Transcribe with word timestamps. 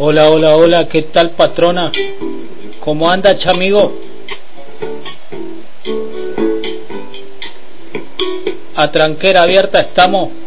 Hola, 0.00 0.30
hola, 0.30 0.56
hola, 0.56 0.86
¿qué 0.86 1.02
tal 1.02 1.30
patrona? 1.30 1.92
¿Cómo 2.80 3.10
anda, 3.10 3.36
chamigo? 3.36 3.92
A 8.74 8.90
tranquera 8.90 9.42
abierta 9.42 9.80
estamos. 9.80 10.37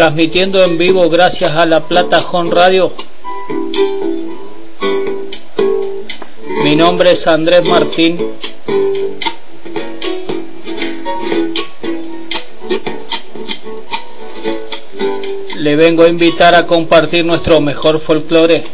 Transmitiendo 0.00 0.64
en 0.64 0.78
vivo 0.78 1.10
gracias 1.10 1.54
a 1.54 1.66
La 1.66 1.80
Plata 1.80 2.24
Home 2.32 2.50
Radio. 2.50 2.90
Mi 6.64 6.74
nombre 6.74 7.10
es 7.10 7.26
Andrés 7.26 7.66
Martín. 7.66 8.18
Le 15.58 15.76
vengo 15.76 16.04
a 16.04 16.08
invitar 16.08 16.54
a 16.54 16.66
compartir 16.66 17.26
nuestro 17.26 17.60
mejor 17.60 18.00
folclore. 18.00 18.64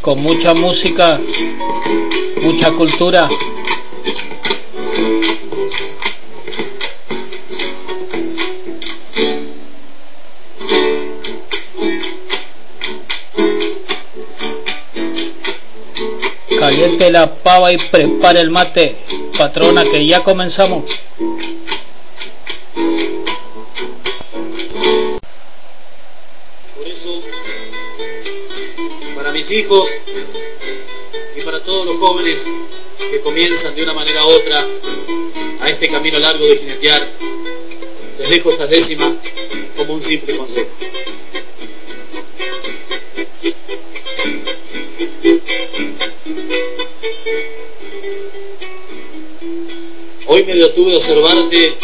Con 0.00 0.20
mucha 0.22 0.54
música, 0.54 1.20
mucha 2.40 2.70
cultura. 2.72 3.28
Caliente 16.58 17.10
la 17.10 17.32
pava 17.34 17.72
y 17.72 17.78
prepare 17.78 18.40
el 18.40 18.50
mate, 18.50 18.96
patrona, 19.36 19.84
que 19.84 20.06
ya 20.06 20.22
comenzamos. 20.22 20.84
Por 26.76 26.86
eso, 26.86 27.22
para 29.16 29.32
mis 29.32 29.50
hijos 29.52 29.88
todos 31.68 31.84
los 31.84 31.96
jóvenes 31.96 32.50
que 33.10 33.20
comienzan 33.20 33.74
de 33.74 33.82
una 33.82 33.92
manera 33.92 34.24
u 34.24 34.30
otra 34.30 34.66
a 35.60 35.68
este 35.68 35.86
camino 35.88 36.18
largo 36.18 36.46
de 36.46 36.56
jinetear, 36.56 37.06
les 38.18 38.30
dejo 38.30 38.48
estas 38.48 38.70
décimas 38.70 39.12
como 39.76 39.92
un 39.92 40.02
simple 40.02 40.34
consejo. 40.34 40.66
Hoy 50.26 50.44
me 50.44 50.54
detuve 50.54 50.94
a 50.94 50.96
observarte 50.96 51.74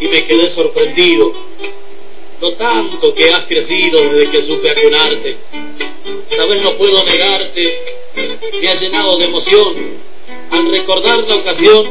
y 0.00 0.08
me 0.08 0.24
quedé 0.24 0.50
sorprendido. 0.50 1.32
Lo 2.40 2.52
tanto 2.54 3.14
que 3.14 3.30
has 3.30 3.44
crecido 3.44 4.02
desde 4.02 4.32
que 4.32 4.42
supe 4.42 4.70
acunarte. 4.70 5.36
Sabes, 6.30 6.62
no 6.62 6.72
puedo 6.76 7.04
negarte, 7.04 7.93
me 8.60 8.68
ha 8.68 8.74
llenado 8.74 9.16
de 9.18 9.24
emoción 9.24 9.74
al 10.50 10.70
recordar 10.70 11.24
la 11.24 11.36
ocasión 11.36 11.90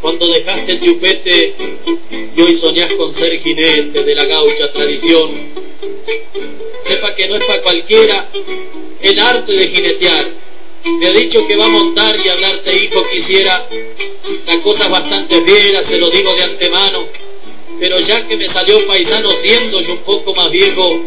cuando 0.00 0.26
dejaste 0.26 0.72
el 0.72 0.80
chupete 0.80 1.54
y 2.36 2.40
hoy 2.40 2.54
soñás 2.54 2.94
con 2.94 3.12
ser 3.12 3.40
jinete 3.40 4.04
de 4.04 4.14
la 4.14 4.24
gaucha 4.24 4.72
tradición. 4.72 5.30
Sepa 6.82 7.14
que 7.14 7.28
no 7.28 7.36
es 7.36 7.44
para 7.44 7.62
cualquiera 7.62 8.28
el 9.02 9.18
arte 9.18 9.52
de 9.52 9.66
jinetear. 9.68 10.30
Me 11.00 11.06
ha 11.08 11.12
dicho 11.12 11.46
que 11.46 11.56
va 11.56 11.66
a 11.66 11.68
montar 11.68 12.18
y 12.18 12.28
hablarte, 12.28 12.76
hijo, 12.76 13.02
quisiera. 13.12 13.66
La 14.46 14.60
cosa 14.60 14.88
bastante 14.88 15.40
fiera, 15.42 15.82
se 15.82 15.98
lo 15.98 16.10
digo 16.10 16.34
de 16.34 16.44
antemano. 16.44 17.06
Pero 17.78 17.98
ya 18.00 18.26
que 18.26 18.36
me 18.36 18.48
salió 18.48 18.86
paisano 18.86 19.30
siendo 19.32 19.80
yo 19.80 19.92
un 19.92 19.98
poco 20.00 20.34
más 20.34 20.50
viejo, 20.50 21.00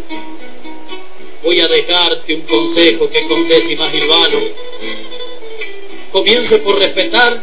voy 1.44 1.60
a 1.60 1.68
dejarte 1.68 2.36
un 2.36 2.42
consejo 2.42 3.10
que 3.10 3.28
con 3.28 3.48
décimas 3.48 3.94
hilvano. 3.94 4.40
Comience 6.12 6.60
por 6.60 6.78
respetar 6.78 7.42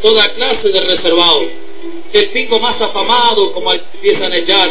toda 0.00 0.32
clase 0.34 0.70
de 0.70 0.80
reservado. 0.82 1.42
El 2.12 2.26
pingo 2.26 2.58
más 2.60 2.80
afamado 2.80 3.52
como 3.52 3.72
empiezan 3.72 4.32
a 4.32 4.36
echar, 4.36 4.70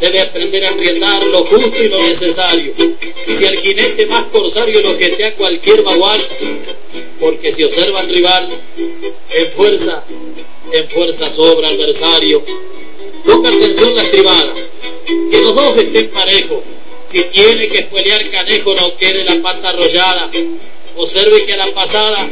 debe 0.00 0.20
aprender 0.20 0.64
a 0.64 0.70
enriendar 0.70 1.26
lo 1.26 1.44
justo 1.44 1.82
y 1.82 1.88
lo 1.88 2.02
necesario. 2.02 2.72
Si 3.32 3.44
el 3.44 3.58
jinete 3.58 4.06
más 4.06 4.24
corsario 4.26 4.80
lo 4.80 4.96
jetea 4.98 5.34
cualquier 5.34 5.82
bagual, 5.82 6.20
porque 7.20 7.52
si 7.52 7.64
observa 7.64 8.00
al 8.00 8.08
rival, 8.08 8.48
en 9.30 9.50
fuerza, 9.52 10.02
en 10.72 10.88
fuerza 10.88 11.28
sobra 11.30 11.68
adversario. 11.68 12.42
Ponga 13.24 13.50
atención 13.50 13.94
la 13.94 14.02
estribada, 14.02 14.54
que 15.30 15.40
los 15.40 15.54
dos 15.54 15.78
estén 15.78 16.08
parejos. 16.10 16.77
Si 17.08 17.22
tiene 17.24 17.68
que 17.68 17.84
pelear 17.84 18.22
canejo, 18.30 18.74
no 18.74 18.94
quede 18.98 19.24
la 19.24 19.40
pata 19.40 19.70
arrollada. 19.70 20.28
Observe 20.94 21.46
que 21.46 21.54
a 21.54 21.56
la 21.56 21.66
pasada 21.68 22.28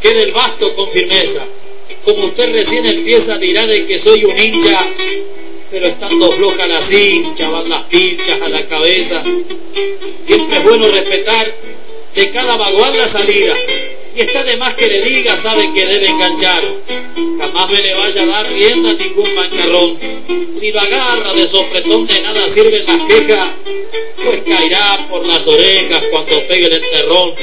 quede 0.00 0.22
el 0.22 0.32
basto 0.32 0.76
con 0.76 0.88
firmeza. 0.88 1.44
Como 2.04 2.26
usted 2.26 2.52
recién 2.52 2.86
empieza, 2.86 3.36
dirá 3.38 3.66
de 3.66 3.86
que 3.86 3.98
soy 3.98 4.24
un 4.24 4.38
hincha, 4.38 4.78
pero 5.72 5.88
estando 5.88 6.30
floja 6.30 6.68
la 6.68 6.80
cincha, 6.80 7.50
van 7.50 7.68
las 7.68 7.82
pinchas 7.82 8.40
a 8.40 8.48
la 8.48 8.64
cabeza. 8.68 9.24
Siempre 10.22 10.58
es 10.58 10.62
bueno 10.62 10.86
respetar 10.86 11.52
de 12.14 12.30
cada 12.30 12.56
vaguán 12.58 12.96
la 12.96 13.08
salida. 13.08 13.54
Y 14.14 14.20
está 14.20 14.42
de 14.44 14.56
más 14.56 14.74
que 14.74 14.88
le 14.88 15.00
diga, 15.02 15.36
sabe 15.36 15.72
que 15.72 15.86
debe 15.86 16.08
enganchar. 16.08 16.62
Jamás 17.38 17.72
me 17.72 17.82
le 17.82 17.94
vaya 17.94 18.22
a 18.22 18.26
dar 18.26 18.52
rienda 18.52 18.90
a 18.90 18.94
ningún 18.94 19.34
mancarrón. 19.34 19.98
Si 20.54 20.72
lo 20.72 20.80
agarra 20.80 21.32
de 21.32 21.46
sopretón 21.46 22.06
de 22.06 22.20
nada 22.20 22.48
sirven 22.48 22.84
las 22.86 23.04
quejas, 23.04 23.46
pues 24.16 24.42
caerá 24.46 25.06
por 25.08 25.26
las 25.26 25.46
orejas 25.46 26.04
cuando 26.10 26.46
pegue 26.48 26.66
el 26.66 26.72
enterrón. 26.72 27.34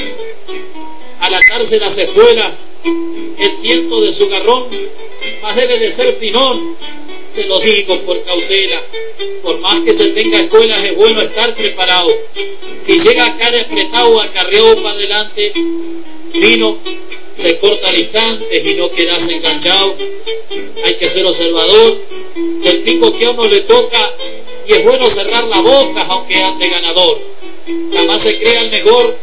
Al 1.20 1.34
atarse 1.34 1.80
las 1.80 1.96
espuelas, 1.98 2.68
el 2.84 3.60
tiento 3.62 4.00
de 4.02 4.12
su 4.12 4.28
garrón, 4.28 4.66
más 5.42 5.56
debe 5.56 5.78
de 5.78 5.90
ser 5.90 6.16
finón, 6.20 6.76
se 7.28 7.46
lo 7.46 7.58
digo 7.60 7.98
por 8.00 8.22
cautela. 8.24 8.80
Por 9.42 9.58
más 9.60 9.80
que 9.80 9.94
se 9.94 10.10
tenga 10.10 10.40
escuelas, 10.40 10.82
es 10.82 10.94
bueno 10.96 11.22
estar 11.22 11.54
preparado. 11.54 12.08
Si 12.80 12.98
llega 12.98 13.26
a 13.26 13.36
caer 13.36 13.64
apretado, 13.64 14.20
acarreado 14.20 14.76
para 14.76 14.90
adelante, 14.90 15.52
vino, 16.34 16.78
se 17.36 17.58
corta 17.58 17.88
al 17.88 17.98
instante 17.98 18.58
y 18.58 18.74
no 18.76 18.90
quedas 18.90 19.28
enganchado. 19.28 19.94
Hay 20.84 20.94
que 20.94 21.06
ser 21.06 21.26
observador 21.26 21.98
del 22.62 22.78
pico 22.82 23.12
que 23.12 23.26
a 23.26 23.30
uno 23.30 23.44
le 23.44 23.60
toca 23.62 24.12
y 24.66 24.72
es 24.72 24.84
bueno 24.84 25.08
cerrar 25.08 25.44
la 25.44 25.60
boca 25.60 26.06
aunque 26.08 26.42
ande 26.42 26.68
ganador. 26.68 27.18
Jamás 27.92 28.22
se 28.22 28.38
crea 28.38 28.62
el 28.62 28.70
mejor, 28.70 29.16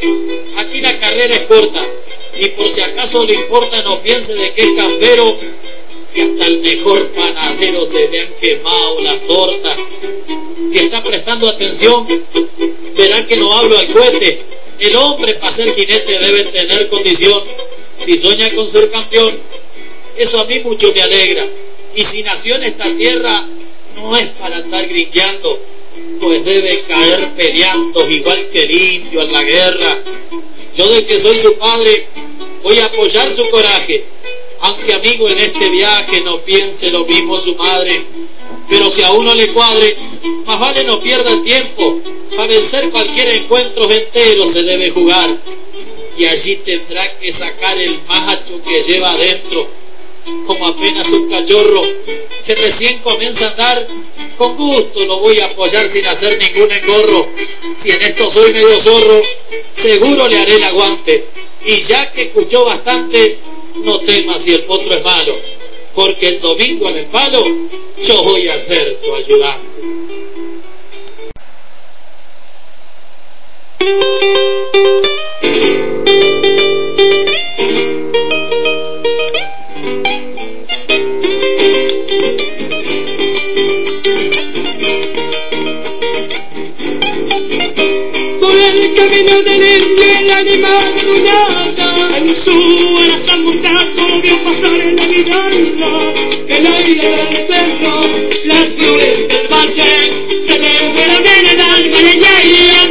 aquí 0.58 0.82
la 0.82 0.98
carrera 0.98 1.36
es 1.36 1.42
corta 1.42 1.84
y 2.40 2.48
por 2.50 2.70
si 2.70 2.82
acaso 2.82 3.26
le 3.26 3.34
importa 3.34 3.82
no 3.84 4.02
piense 4.02 4.36
de 4.36 4.54
qué 4.54 4.76
campero, 4.76 5.38
si 6.04 6.22
hasta 6.22 6.46
el 6.46 6.60
mejor 6.60 7.08
panadero 7.10 7.86
se 7.86 8.10
le 8.10 8.22
han 8.22 8.34
quemado 8.40 9.02
las 9.02 9.20
tortas. 9.26 9.78
Si 10.70 10.80
está 10.80 11.02
prestando 11.02 11.48
atención, 11.48 12.06
verá 12.96 13.26
que 13.28 13.38
no 13.38 13.54
hablo 13.54 13.78
al 13.78 13.88
cohete. 13.88 14.55
El 14.80 14.96
hombre 14.98 15.36
para 15.36 15.52
ser 15.52 15.74
jinete 15.74 16.20
debe 16.20 16.44
tener 16.46 16.90
condición. 16.90 17.42
Si 17.98 18.18
sueña 18.18 18.50
con 18.56 18.70
ser 18.70 18.92
campeón, 18.92 19.38
eso 20.18 20.40
a 20.42 20.46
mí 20.46 20.60
mucho 20.60 20.92
me 20.94 21.02
alegra. 21.02 21.46
Y 21.96 22.04
si 22.04 22.24
nació 22.24 22.56
en 22.56 22.64
esta 22.64 22.86
tierra, 22.98 23.46
no 23.96 24.16
es 24.18 24.28
para 24.40 24.58
andar 24.58 24.88
gringueando. 24.88 25.60
pues 26.20 26.44
debe 26.44 26.82
caer 26.88 27.30
peleando 27.36 28.10
igual 28.10 28.50
que 28.52 28.64
el 28.64 28.72
indio 28.72 29.22
en 29.22 29.32
la 29.32 29.44
guerra. 29.44 29.98
Yo 30.76 30.90
de 30.90 31.06
que 31.06 31.20
soy 31.20 31.36
su 31.38 31.58
padre 31.58 32.08
voy 32.64 32.78
a 32.80 32.86
apoyar 32.86 33.32
su 33.32 33.50
coraje, 33.50 34.04
aunque 34.60 34.94
amigo 34.94 35.30
en 35.30 35.40
este 35.40 35.70
viaje 35.70 36.22
no 36.22 36.42
piense 36.42 36.92
lo 36.92 37.06
mismo 37.06 37.38
su 37.38 37.56
madre. 37.56 38.02
Pero 38.70 38.90
si 38.90 39.02
a 39.04 39.12
uno 39.12 39.34
le 39.36 39.48
cuadre, 39.50 39.96
más 40.46 40.60
vale 40.60 40.84
no 40.86 41.00
pierda 41.00 41.44
tiempo. 41.44 42.00
Para 42.36 42.48
vencer 42.48 42.90
cualquier 42.90 43.30
encuentro 43.30 43.90
entero 43.90 44.48
se 44.48 44.64
debe 44.64 44.92
jugar. 44.92 45.38
Y 46.18 46.26
allí 46.26 46.56
tendrá 46.58 47.18
que 47.18 47.32
sacar 47.32 47.78
el 47.78 48.00
macho 48.08 48.62
que 48.64 48.82
lleva 48.82 49.12
adentro, 49.12 49.68
como 50.48 50.68
apenas 50.68 51.12
un 51.12 51.30
cachorro 51.30 51.82
que 52.46 52.56
recién 52.56 53.00
comienza 53.00 53.48
a 53.48 53.52
andar. 53.52 53.88
Con 54.38 54.58
gusto 54.58 55.06
lo 55.06 55.20
voy 55.20 55.40
a 55.40 55.46
apoyar 55.46 55.90
sin 55.90 56.06
hacer 56.06 56.38
ningún 56.38 56.72
engorro. 56.72 57.30
Si 57.76 57.92
en 57.92 58.02
esto 58.02 58.30
soy 58.30 58.54
medio 58.54 58.80
zorro, 58.80 59.22
seguro 59.74 60.28
le 60.28 60.40
haré 60.40 60.56
el 60.56 60.64
aguante. 60.64 61.26
Y 61.66 61.82
ya 61.82 62.12
que 62.12 62.24
escuchó 62.24 62.66
bastante, 62.66 63.38
no 63.84 64.00
temas 64.00 64.42
si 64.42 64.54
el 64.54 64.64
potro 64.64 64.94
es 64.94 65.04
malo, 65.04 65.34
porque 65.96 66.28
el 66.28 66.42
domingo 66.42 66.90
en 66.90 66.98
el 66.98 67.06
palo 67.06 67.44
yo 68.04 68.24
voy 68.24 68.48
a 68.50 68.60
ser 68.60 69.00
tu 69.02 69.16
ayudante. 69.16 69.76
Camino 88.96 89.42
del 89.44 89.62
el 89.62 90.30
animal 90.32 90.96
nada 91.24 92.18
En 92.18 92.36
su 92.36 92.98
alaza 93.04 93.38
montado 93.38 94.08
lo 94.08 94.20
vio 94.22 94.44
pasar 94.44 94.80
en 94.82 94.96
la 94.96 95.06
miranda 95.08 96.14
El 96.48 96.66
aire 96.66 97.04
del 97.04 97.38
cerro, 97.38 98.02
las 98.46 98.68
flores 98.76 99.28
del 99.28 99.48
valle 99.48 100.10
Se 100.42 100.58
le 100.58 100.78
en 100.78 101.46
el 101.46 101.60
alma 101.60 101.98
y 102.02 102.18
ella 102.18 102.85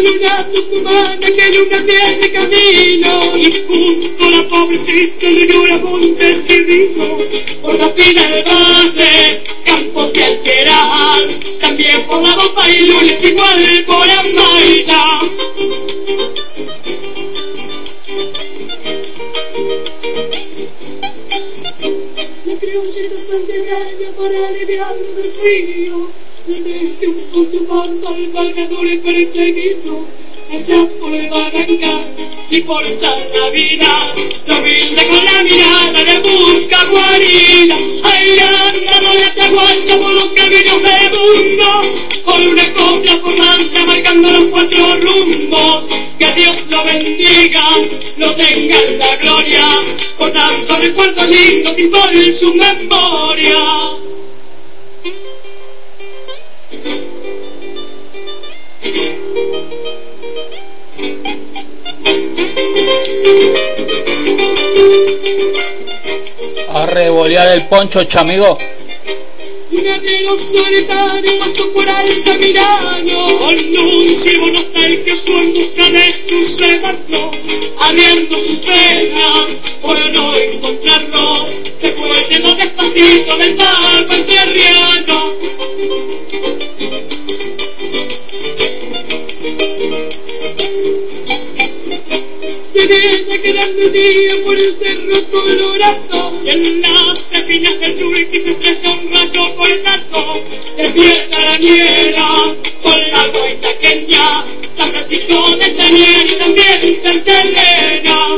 Una 0.00 0.08
luna 0.08 0.46
tucumana 0.50 1.26
que 1.26 1.50
luna 1.52 1.84
tiene 1.84 2.30
camino 2.30 3.36
Y 3.36 3.52
junto 3.66 4.24
a 4.24 4.30
la 4.30 4.48
pobrecita 4.48 5.28
llora 5.28 5.76
montes 5.76 6.48
y 6.48 6.56
ríos 6.62 7.24
Por 7.60 7.78
la 7.78 7.90
fina 7.90 8.26
del 8.28 8.42
valle, 8.42 9.42
campos 9.62 10.14
de 10.14 10.24
alcheral 10.24 11.38
También 11.60 12.00
por 12.06 12.22
la 12.22 12.34
boca 12.34 12.70
y 12.70 12.86
lunes 12.86 13.22
igual 13.24 13.84
por 13.86 14.08
Amaya 14.08 15.20
La 22.46 22.54
criollita 22.58 23.16
santiagueña 23.28 24.08
para 24.16 24.48
aliviarlo 24.48 25.14
del 25.14 25.30
frío 25.32 26.29
Mete 26.46 27.06
un 27.06 27.14
poncho 27.32 27.64
panda 27.66 28.08
al 28.08 28.30
cargador 28.32 28.86
y 28.86 28.96
perseguido 28.96 30.06
Allá 30.50 30.86
por 30.98 31.12
barrancas 31.28 32.14
y 32.50 32.60
por 32.62 32.82
Salavina 32.92 34.14
Lo 34.46 34.56
humilde 34.56 35.06
con 35.06 35.24
la 35.24 35.42
mirada 35.42 36.02
le 36.02 36.18
busca 36.20 36.84
guarida 36.86 37.76
Ay, 38.02 38.38
anda, 38.38 39.00
no 39.02 39.14
le 39.14 39.42
aguanta 39.42 39.98
por 39.98 40.12
los 40.14 40.28
caminos 40.28 40.82
del 40.82 41.10
mundo 41.10 41.82
Por 42.24 42.40
una 42.40 42.72
copla 42.72 43.20
por 43.20 43.36
lanza 43.36 43.84
marcando 43.84 44.30
los 44.30 44.44
cuatro 44.46 44.96
rumbos 44.96 45.90
Que 46.18 46.32
Dios 46.32 46.66
lo 46.70 46.84
bendiga, 46.84 47.64
lo 48.16 48.34
tenga 48.34 48.78
en 48.80 48.98
la 48.98 49.16
gloria 49.16 49.68
Por 50.16 50.30
tanto 50.30 50.76
recuerdos 50.78 51.28
lindos 51.28 51.78
y 51.78 51.86
por 51.88 52.32
su 52.32 52.54
memoria 52.54 54.09
A 66.72 66.86
revolear 66.86 67.48
el 67.48 67.66
poncho, 67.66 68.04
chamigo. 68.04 68.56
Un 69.72 69.86
arriero 69.86 70.36
solitario 70.36 71.38
pasó 71.38 71.70
por 71.72 71.88
Altamirano 71.88 73.38
Con 73.38 73.56
un 73.56 74.16
chivo 74.16 74.50
nostálgico 74.50 75.38
en 75.38 75.54
busca 75.54 75.90
de 75.90 76.12
sus 76.12 76.60
Abriendo 77.78 78.36
sus 78.36 78.58
penas 78.58 79.56
por 79.80 79.96
no 80.10 80.36
encontrarlo 80.36 81.46
Se 81.80 81.92
fue 81.92 82.24
yendo 82.28 82.54
despacito 82.56 83.36
del 83.36 83.54
pago 83.54 84.12
entrerriano 84.12 85.34
Quedando 92.80 93.86
un 93.86 93.92
día 93.92 94.42
por 94.42 94.56
el 94.56 94.72
cerro 94.72 95.22
colorado. 95.30 96.40
Y 96.44 96.48
en 96.48 96.80
las 96.80 97.32
espinas 97.32 97.78
del 97.78 97.98
Chuiqui 97.98 98.40
se 98.40 98.50
estrella 98.52 98.90
un 98.92 99.10
rayo 99.10 99.54
cortado 99.54 100.42
Despierta 100.78 101.44
la 101.44 101.58
niera 101.58 102.54
con 102.82 103.10
la 103.10 103.26
guaychaqueña 103.26 104.44
San 104.72 104.88
Francisco 104.92 105.56
de 105.56 105.72
Chanier 105.74 106.26
y 106.26 106.38
también 106.38 107.02
Santa 107.02 107.42
Elena. 107.42 108.36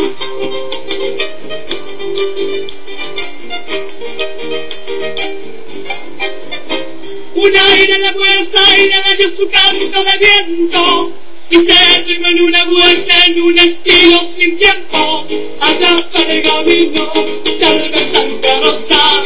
Un 7.35 7.57
aire 7.57 7.99
de 7.99 8.13
Buenos 8.13 8.55
Aires 8.55 8.99
le 9.09 9.17
dio 9.17 9.29
su 9.29 9.49
canto 9.51 10.05
de 10.05 10.19
viento 10.19 11.22
y 11.53 11.59
se 11.59 11.75
firmó 12.07 12.29
en 12.29 12.41
una 12.41 12.65
huella 12.65 13.27
en 13.27 13.43
un 13.43 13.59
estilo 13.59 14.25
sin 14.25 14.57
tiempo. 14.57 15.27
Allá 15.61 15.99
para 16.11 16.33
el 16.33 16.43
camino, 16.43 17.13
tal 17.61 17.91
vez 17.91 18.07
Santa 18.07 18.61
Rosa, 18.61 19.23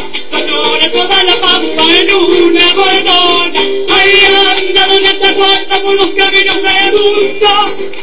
llora 0.49 0.91
toda 0.91 1.23
la 1.23 1.41
pampa 1.41 1.85
en 1.97 2.13
una 2.13 2.73
bordona. 2.73 3.61
Ahí 3.95 4.21
anda 4.59 4.87
donde 4.89 5.09
te 5.09 5.25
aguanta 5.25 5.79
por 5.81 5.95
los 5.95 6.09
caminos 6.09 6.63
del 6.63 6.93
mundo, 6.95 7.49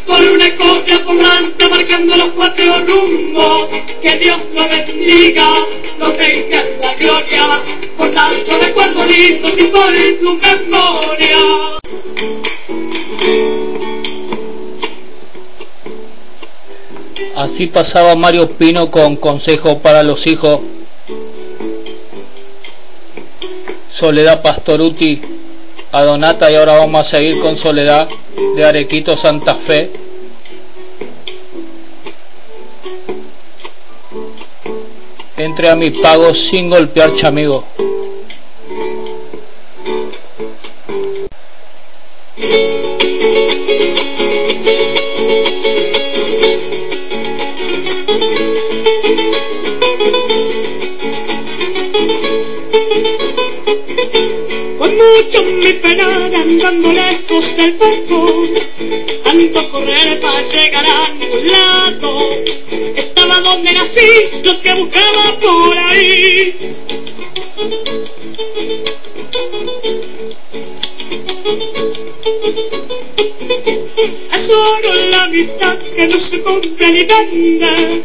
por 0.07 0.21
una 0.21 0.55
copia 0.55 1.03
por 1.03 1.15
lanza 1.15 1.67
marcando 1.67 2.15
los 2.15 2.29
cuatro 2.29 2.79
rumbos. 2.87 3.71
Que 4.01 4.19
Dios 4.19 4.51
lo 4.53 4.65
bendiga, 4.69 5.53
lo 5.99 6.13
tenga 6.13 6.61
en 6.61 6.81
la 6.81 6.93
gloria, 6.93 7.61
por 7.97 8.09
tanto 8.11 8.57
recuerdos 8.57 9.05
lindos 9.11 9.57
y 9.57 9.63
por 9.63 9.93
su 10.17 10.33
memoria. 10.35 11.79
Así 17.35 17.67
pasaba 17.67 18.15
Mario 18.15 18.49
Pino 18.51 18.91
con 18.91 19.15
consejo 19.15 19.79
para 19.79 20.03
los 20.03 20.27
hijos. 20.27 20.59
Soledad 23.89 24.41
Pastoruti, 24.41 25.21
a 25.91 26.03
Donata 26.03 26.51
y 26.51 26.55
ahora 26.55 26.77
vamos 26.77 27.01
a 27.01 27.03
seguir 27.03 27.39
con 27.39 27.55
Soledad 27.55 28.07
de 28.55 28.63
Arequito 28.65 29.17
Santa 29.17 29.55
Fe. 29.55 29.91
Entre 35.37 35.69
a 35.69 35.75
mi 35.75 35.89
pago 35.89 36.33
sin 36.33 36.69
golpear 36.69 37.11
chamigo. 37.13 37.63
Nací, 63.93 64.41
lo 64.43 64.61
que 64.61 64.73
buscaba 64.73 65.39
por 65.39 65.77
ahí. 65.77 66.53
Es 74.33 74.41
solo 74.41 74.93
la 75.09 75.23
amistad 75.23 75.77
que 75.95 76.07
no 76.07 76.19
se 76.19 76.41
compra 76.41 76.89
ni 76.89 77.03
vende. 77.03 78.01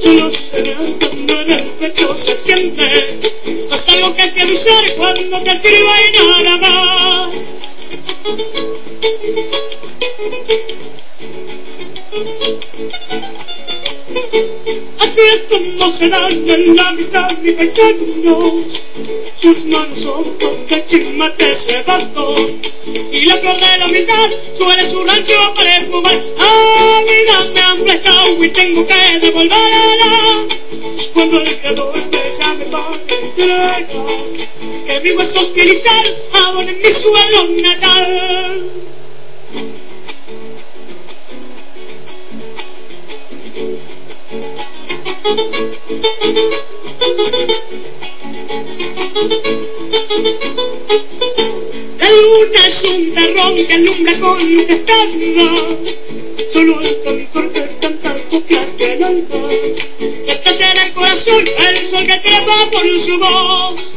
Solo 0.00 0.30
será 0.30 0.78
cuando 1.00 1.40
en 1.40 1.50
el 1.52 1.62
pecho 1.78 2.16
se 2.16 2.36
siente. 2.36 3.18
No 3.68 3.74
es 3.74 3.88
algo 3.88 4.14
que 4.14 4.28
se 4.28 4.42
avisar 4.42 4.94
cuando 4.96 5.42
te 5.42 5.56
sirva 5.56 5.94
y 6.08 6.12
nada 6.12 6.56
más. 6.58 7.11
Así 15.22 15.34
es 15.34 15.46
como 15.46 15.88
se 15.88 16.06
en 16.06 16.76
la 16.76 16.88
amistad 16.88 17.30
mis 17.42 17.52
paisanos. 17.52 18.82
Sus 19.36 19.66
manos 19.66 20.00
son 20.00 20.24
de 20.68 20.84
chimate 20.84 21.54
cebado. 21.54 22.34
Y 23.12 23.26
la 23.26 23.36
flor 23.36 23.54
de 23.54 23.78
la 23.78 23.84
amistad 23.84 24.30
suele 24.52 24.84
su 24.84 25.04
rancho 25.04 25.54
para 25.54 25.80
fumar. 25.82 26.20
A 26.38 27.02
vida 27.04 27.50
me 27.54 27.60
han 27.60 27.78
prestado 27.84 28.44
y 28.44 28.48
tengo 28.48 28.84
que 28.84 29.18
devolverla. 29.20 30.46
Cuando 31.14 31.40
el 31.40 31.56
creador 31.56 31.94
me 31.94 32.38
llame 32.38 32.64
para 32.64 32.92
entrega. 32.96 33.94
Que 34.86 35.00
mi 35.02 35.10
hueso 35.12 35.40
espiritual 35.40 36.16
abone 36.32 36.72
mi 36.72 36.90
suelo 36.90 37.44
natal. 37.62 37.91
Un 53.02 53.66
que 53.66 53.74
alumbra 53.74 54.20
con 54.20 54.54
luz 54.54 54.68
externa. 54.68 55.76
Solo 56.52 56.80
el 56.80 57.02
cantor 57.04 57.52
que 57.52 57.68
canta 57.80 58.16
coplas 58.30 58.78
del 58.78 59.02
alma. 59.02 59.48
Estalla 60.28 60.72
en 60.72 60.78
el 60.78 60.92
corazón 60.92 61.44
el 61.68 61.86
sol 61.86 62.06
que 62.06 62.16
trepa 62.18 62.70
por 62.70 63.00
su 63.00 63.18
voz. 63.18 63.96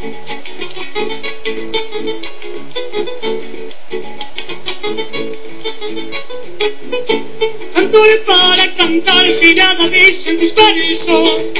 Para 8.25 8.75
cantar 8.75 9.31
si 9.31 9.53
nada 9.53 9.87
dicen 9.87 10.37
tus 10.37 10.53
versos. 10.53 11.53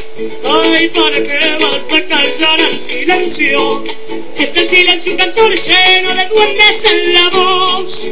Ay, 0.44 0.90
para 0.90 1.24
que 1.24 1.58
vas 1.62 1.94
a 1.94 2.02
callar 2.08 2.60
al 2.60 2.82
silencio. 2.82 3.84
Si 4.32 4.44
es 4.44 4.56
el 4.58 4.68
silencio 4.68 5.14
un 5.14 5.18
cantor 5.18 5.56
lleno 5.56 6.14
de 6.14 6.26
duendes 6.26 6.86
en 6.86 7.14
la 7.14 7.30
voz. 7.30 8.12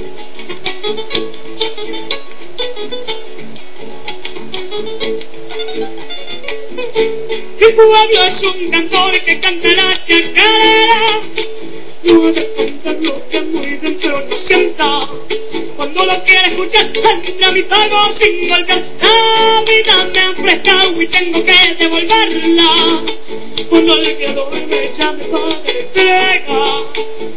Mi 7.59 7.71
pueblo 7.73 8.23
es 8.25 8.43
un 8.43 8.71
cantor 8.71 9.19
que 9.19 9.39
canta 9.41 9.67
la 9.69 9.93
chacarera. 10.05 11.52
No 12.03 12.27
ha 12.27 12.31
de 12.31 12.53
cantar 12.53 12.95
lo 13.01 13.29
que 13.29 13.41
muy 13.41 13.77
dentro 13.77 14.19
no 14.29 14.37
sienta. 14.37 14.99
Cuando 15.77 16.05
lo 16.05 16.23
quiera 16.23 16.47
escuchar, 16.49 16.91
entra 17.23 17.51
mi 17.51 17.63
pago 17.63 18.11
sin 18.11 18.49
golpear. 18.49 18.83
La 19.01 19.63
vida 19.65 20.09
me 20.13 20.19
ha 20.19 20.33
prestado 20.43 21.01
y 21.01 21.07
tengo 21.07 21.43
que 21.43 21.75
devolverla. 21.79 23.01
Cuando 23.69 23.93
el 23.95 24.15
creador 24.17 24.51
me 24.51 24.89
llame 24.91 25.23
para 25.25 25.79
entrega, 25.79 26.83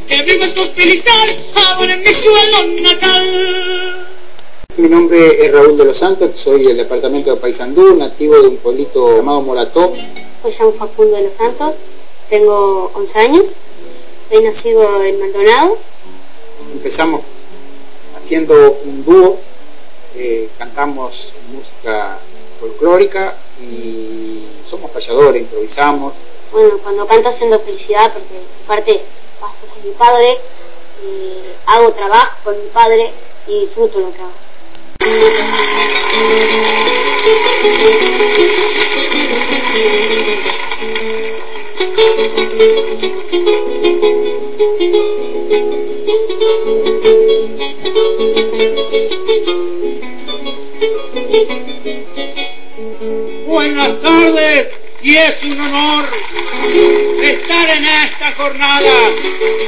que 0.09 0.23
vive 0.23 0.49
sospelizar 0.49 1.29
ahora 1.55 1.95
en 1.95 2.03
mi 2.03 2.13
suelo 2.13 2.65
natal. 2.83 4.07
Mi 4.79 4.89
nombre 4.89 5.47
es 5.47 5.53
Raúl 5.53 5.79
de 5.79 5.85
los 5.85 5.97
Santos, 5.97 6.31
soy 6.39 6.65
del 6.65 6.77
departamento 6.77 7.31
de 7.31 7.41
Paysandú, 7.41 7.95
nativo 7.97 8.35
de 8.43 8.49
un 8.49 8.57
pueblito 8.57 9.17
llamado 9.17 9.43
Morató. 9.43 9.93
Me 10.45 10.51
llamo 10.51 10.73
Facundo 10.73 11.17
de 11.17 11.23
los 11.23 11.35
Santos, 11.35 11.77
tengo 12.29 12.91
11 12.95 13.19
años, 13.21 13.57
soy 14.29 14.43
nacido 14.43 15.03
en 15.05 15.21
Maldonado. 15.21 15.79
Empezamos 16.73 17.23
haciendo 18.17 18.55
un 18.85 19.05
dúo, 19.05 19.39
eh, 20.17 20.49
cantamos 20.59 21.35
música 21.53 22.19
folclórica 22.59 23.35
y 23.61 24.45
somos 24.65 24.91
payadores, 24.91 25.43
improvisamos. 25.43 26.15
Bueno, 26.53 26.79
cuando 26.83 27.07
canto 27.07 27.29
haciendo 27.29 27.61
felicidad, 27.61 28.13
porque 28.13 28.41
aparte 28.65 29.03
paso 29.41 29.67
con 29.73 29.85
mi 29.85 29.95
padre, 29.95 30.39
hago 31.67 31.93
trabajo 31.93 32.39
con 32.45 32.59
mi 32.59 32.69
padre 32.71 33.13
y 33.47 33.61
disfruto 33.61 34.01
lo 34.01 34.13
que 34.13 34.23
hago. 34.23 34.33
Buenas 53.47 54.01
tardes 54.01 54.69
y 55.03 55.15
es 55.17 55.45
un 55.45 55.61
honor 55.61 56.05
estar 57.23 57.69
en 57.77 57.85
esta 57.85 58.33
jornada 58.33 59.11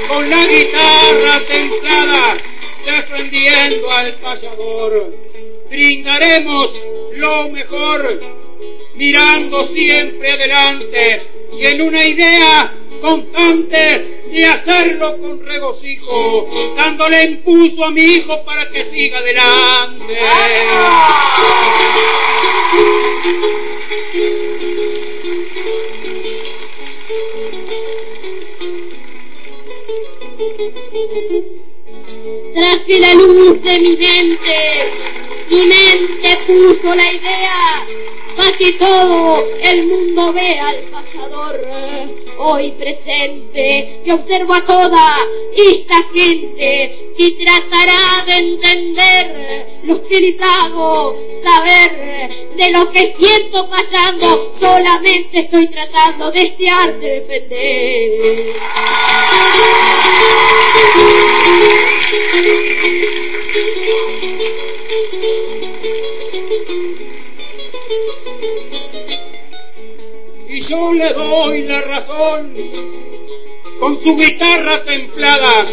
con 0.09 0.31
la 0.31 0.47
guitarra 0.47 1.41
templada 1.47 2.39
defendiendo 2.87 3.91
al 3.91 4.15
payador. 4.15 5.15
Brindaremos 5.69 6.83
lo 7.17 7.49
mejor 7.51 8.19
mirando 8.95 9.63
siempre 9.65 10.33
adelante 10.33 11.21
y 11.53 11.67
en 11.67 11.83
una 11.83 12.07
idea 12.07 12.78
constante 13.01 14.23
de 14.31 14.47
hacerlo 14.47 15.19
con 15.19 15.45
regocijo, 15.45 16.49
dándole 16.77 17.25
impulso 17.25 17.85
a 17.85 17.91
mi 17.91 18.03
hijo 18.03 18.45
para 18.45 18.71
que 18.71 18.85
siga 18.85 19.19
adelante. 19.19 20.19
Traje 32.55 32.99
la 33.01 33.15
luz 33.15 33.63
de 33.63 33.79
mi 33.81 33.97
mente, 33.97 34.93
mi 35.51 35.67
mente 35.67 36.39
puso 36.47 36.95
la 36.95 37.13
idea 37.13 37.87
para 38.39 38.57
que 38.57 38.73
todo 38.75 39.45
el 39.63 39.89
mundo 39.89 40.33
vea 40.33 40.69
al 40.69 40.77
pasador 40.93 41.61
hoy 42.39 42.71
presente. 42.79 44.01
Que 44.05 44.13
observo 44.13 44.55
a 44.55 44.65
toda 44.65 45.17
esta 45.57 46.03
gente 46.15 47.13
que 47.17 47.31
tratará 47.33 48.25
de 48.27 48.39
entender 48.39 49.81
lo 49.83 50.07
que 50.07 50.21
les 50.21 50.41
hago 50.41 51.19
saber 51.35 52.31
de 52.57 52.71
lo 52.71 52.91
que 52.93 53.09
siento 53.09 53.69
fallando. 53.69 54.51
Solamente 54.55 55.41
estoy 55.41 55.67
tratando 55.67 56.31
de 56.31 56.43
este 56.43 56.71
arte 56.71 57.07
defender 57.07 58.55
yo 70.69 70.93
le 70.93 71.13
doy 71.15 71.63
la 71.63 71.81
razón 71.81 72.53
con 73.81 73.99
su 73.99 74.17
guitarra 74.17 74.85
templada. 74.85 75.65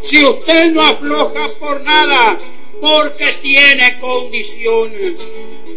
Si 0.00 0.24
usted 0.24 0.72
no 0.72 0.82
afloja 0.82 1.48
por 1.58 1.80
nada, 1.82 2.38
porque 2.80 3.26
tiene 3.42 3.98
condición. 3.98 4.92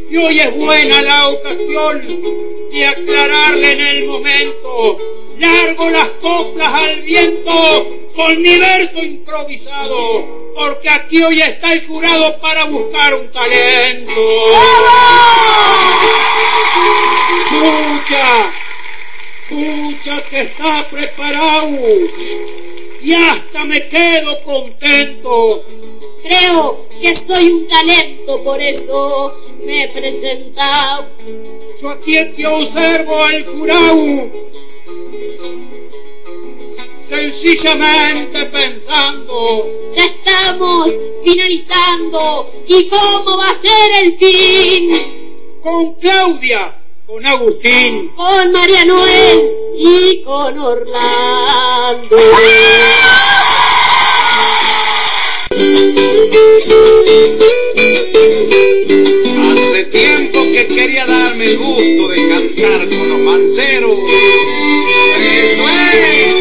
Y 0.09 0.17
hoy 0.17 0.39
es 0.39 0.55
buena 0.55 1.01
la 1.01 1.29
ocasión 1.29 2.03
de 2.71 2.85
aclararle 2.85 3.71
en 3.73 3.81
el 3.81 4.07
momento. 4.07 4.97
Largo 5.39 5.89
las 5.89 6.09
coplas 6.21 6.73
al 6.73 7.01
viento 7.01 7.87
con 8.15 8.41
mi 8.41 8.59
verso 8.59 9.03
improvisado, 9.03 10.53
porque 10.55 10.89
aquí 10.89 11.23
hoy 11.23 11.41
está 11.41 11.73
el 11.73 11.85
jurado 11.85 12.39
para 12.39 12.65
buscar 12.65 13.15
un 13.15 13.31
talento. 13.31 14.21
Que 20.29 20.41
está 20.41 20.87
preparado. 20.89 21.69
Y 23.01 23.13
hasta 23.13 23.65
me 23.65 23.87
quedo 23.87 24.41
contento. 24.43 25.63
creo 26.23 26.87
que 26.99 27.15
soy 27.15 27.51
un 27.51 27.67
talento 27.67 28.43
por 28.43 28.59
eso 28.61 29.37
me 29.63 29.83
he 29.83 29.87
presentado. 29.89 31.09
Yo 31.81 31.89
aquí 31.89 32.15
que 32.35 32.47
observo 32.47 33.23
al 33.23 33.45
jurado, 33.45 34.31
sencillamente 37.03 38.45
pensando, 38.45 39.89
ya 39.91 40.05
estamos 40.05 40.93
finalizando. 41.23 42.49
Y 42.67 42.87
cómo 42.87 43.37
va 43.37 43.51
a 43.51 43.55
ser 43.55 44.03
el 44.03 44.17
fin 44.17 45.61
con 45.61 45.95
Claudia 45.95 46.86
con 47.07 47.25
Agustín, 47.25 48.11
con 48.17 48.51
María 48.51 48.83
Noel 48.83 49.49
y 49.77 50.23
con 50.23 50.59
Orlando. 50.59 52.17
Hace 59.53 59.85
tiempo 59.85 60.43
que 60.51 60.67
quería 60.67 61.05
darme 61.05 61.45
el 61.45 61.57
gusto 61.57 62.09
de 62.09 62.27
cantar 62.27 62.89
con 62.89 63.09
los 63.09 63.19
manceros. 63.19 63.97
¡Eso 65.17 65.63
es! 65.69 66.35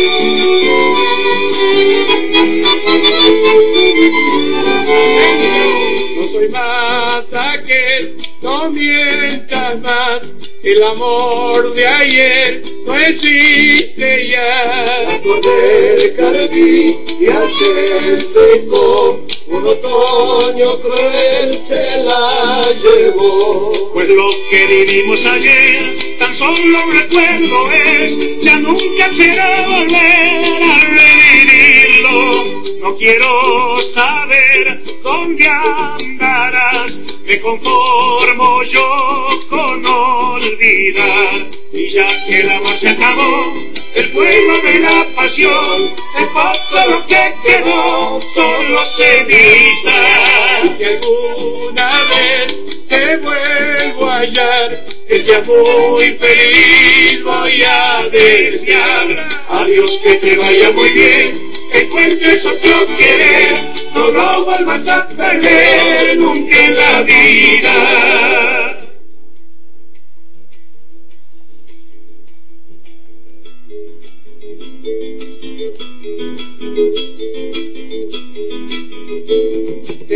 No 6.17 6.27
soy 6.27 6.49
más 6.49 7.16
aquel, 7.35 8.17
no 8.43 8.71
mientas 8.71 9.81
más. 9.81 10.35
El 10.63 10.83
amor 10.83 11.75
de 11.75 11.87
ayer 11.87 12.63
no 12.87 12.97
existe 12.99 14.29
ya. 14.29 15.21
Por 15.23 15.41
del 15.41 16.17
jardín 16.17 17.05
ya 17.21 17.47
se 17.47 18.19
secó, 18.19 19.27
un 19.49 19.67
otoño 19.67 20.81
cruel 20.81 21.57
se 21.57 22.03
la 22.05 22.67
llevó. 22.83 23.91
Pues 23.93 24.09
lo 24.09 24.31
que 24.51 24.67
vivimos 24.67 25.25
ayer 25.25 25.97
tan 26.19 26.35
solo 26.35 26.57
un 26.87 26.93
recuerdo 26.95 27.73
es, 27.73 28.41
ya 28.41 28.59
nunca 28.59 29.09
quiero 29.11 29.43
volver 29.69 30.63
a 30.63 30.81
revivirlo. 30.81 32.63
No 32.81 32.97
quiero 32.97 33.83
saber 33.83 34.83
dónde 35.03 35.47
andarás, 35.49 37.01
me 37.27 37.41
conformo 37.41 38.63
yo 38.63 39.41
con 39.51 39.85
olvidar. 39.85 41.47
Y 41.73 41.89
ya 41.89 42.07
que 42.27 42.41
el 42.41 42.51
amor 42.51 42.77
se 42.79 42.91
acabó, 42.91 43.55
el 43.95 44.13
fuego 44.13 44.59
de 44.63 44.79
la 44.81 45.07
pasión, 45.17 45.95
poco 46.33 46.91
lo 46.91 47.07
que 47.07 47.35
quedó, 47.45 48.21
solo 48.35 48.81
cenizas. 48.97 50.77
Si 50.77 50.85
alguna 50.85 52.05
vez 52.05 52.87
te 52.89 53.17
vuelvo 53.17 54.11
a 54.11 54.19
hallar, 54.19 54.85
que 55.09 55.19
sea 55.19 55.43
muy 55.43 56.11
feliz, 56.13 57.25
voy 57.25 57.63
a 57.63 58.09
desear. 58.11 59.29
Adiós, 59.49 59.99
que 60.03 60.15
te 60.17 60.37
vaya 60.37 60.71
muy 60.73 60.91
bien, 60.91 61.53
encuentres 61.73 62.47
otro 62.47 62.87
querer, 62.97 63.73
no 63.97 64.11
lo 64.11 64.45
vuelvas 64.45 64.89
a 64.89 65.07
perder 65.07 66.19
nunca 66.19 66.65
en 66.65 66.77
la 66.77 67.03
vida. 67.03 68.66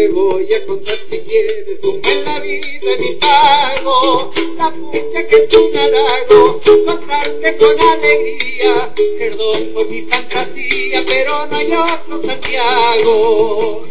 Te 0.00 0.09
voy 0.09 0.50
a 0.54 0.64
contar 0.64 0.97
si 0.97 1.19
quieres 1.19 1.78
como 1.83 2.00
en 2.09 2.25
la 2.25 2.40
vida 2.40 2.97
mi 2.99 3.16
pago, 3.16 4.30
la 4.57 4.71
pucha 4.71 5.26
que 5.26 5.37
es 5.37 5.52
un 5.52 5.76
halago, 5.76 6.59
contarte 6.87 7.57
con 7.59 7.78
alegría, 7.78 8.95
perdón 9.19 9.69
por 9.75 9.90
mi 9.90 10.00
fantasía, 10.00 11.04
pero 11.04 11.45
no 11.45 11.54
hay 11.54 11.75
otro 11.75 12.19
Santiago. 12.23 13.85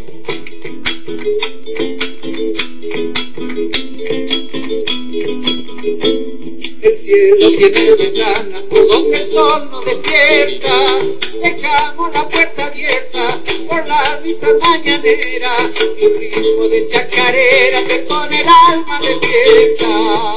El 6.82 6.96
cielo 6.96 7.48
tiene 7.58 7.94
ventanas 7.94 8.64
por 8.64 8.88
donde 8.88 9.18
el 9.18 9.26
sol 9.26 9.68
no 9.70 9.82
despierta. 9.82 10.98
Dejamos 11.42 12.12
la 12.14 12.26
puerta 12.28 12.66
abierta 12.66 13.38
por 13.68 13.86
la 13.86 14.20
vista 14.24 14.48
mañanera. 14.60 15.56
Un 16.02 16.18
ritmo 16.18 16.68
de 16.68 16.86
chacarera 16.86 17.86
te 17.86 17.98
pone 18.00 18.40
el 18.40 18.48
alma 18.48 19.00
de 19.00 19.18
fiesta. 19.26 20.36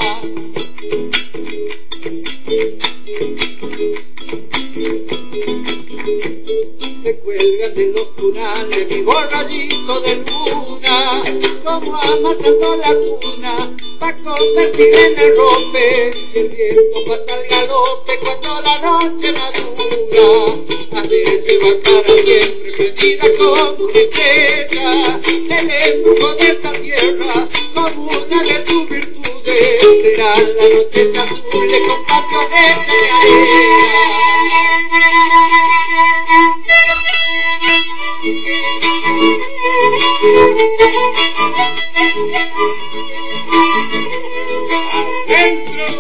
Se 7.02 7.18
cuelgan 7.18 7.74
de 7.74 7.88
los 7.88 8.16
tunales 8.16 8.88
mi 8.90 9.02
borrallito 9.02 10.00
de 10.02 10.16
luna, 10.18 11.24
como 11.64 11.96
amasando 11.96 12.76
la 12.78 12.94
tuna, 12.94 13.76
pa' 14.00 14.16
convertir 14.18 14.94
en 14.94 15.20
el 15.20 15.36
rompe, 15.36 16.12
y 16.34 16.38
el 16.38 16.50
viento 16.50 17.06
pasa 17.08 17.36
al 17.36 17.48
galope 17.48 18.20
cuando 18.20 18.62
la 18.62 18.80
noche 18.80 19.34
madura, 19.34 21.02
de 21.02 21.42
llevar 21.42 21.78
para 21.82 22.14
siempre 22.24 22.72
prendida 22.78 23.26
como 23.38 23.86
una 23.86 24.00
estrella, 24.00 25.20
el 25.26 25.70
embrujo 25.70 26.36
de 26.36 26.48
esta 26.48 26.72
tierra, 26.74 27.48
como 27.74 28.04
una 28.04 28.44
de 28.44 28.66
sus 28.66 28.90
virtudes, 28.90 29.82
será 30.04 30.38
la 30.38 30.70
noche 30.70 31.02
azul 31.18 31.68
de 31.72 31.80
compasiones 31.88 32.88
de 32.88 33.10
arena. 33.10 34.04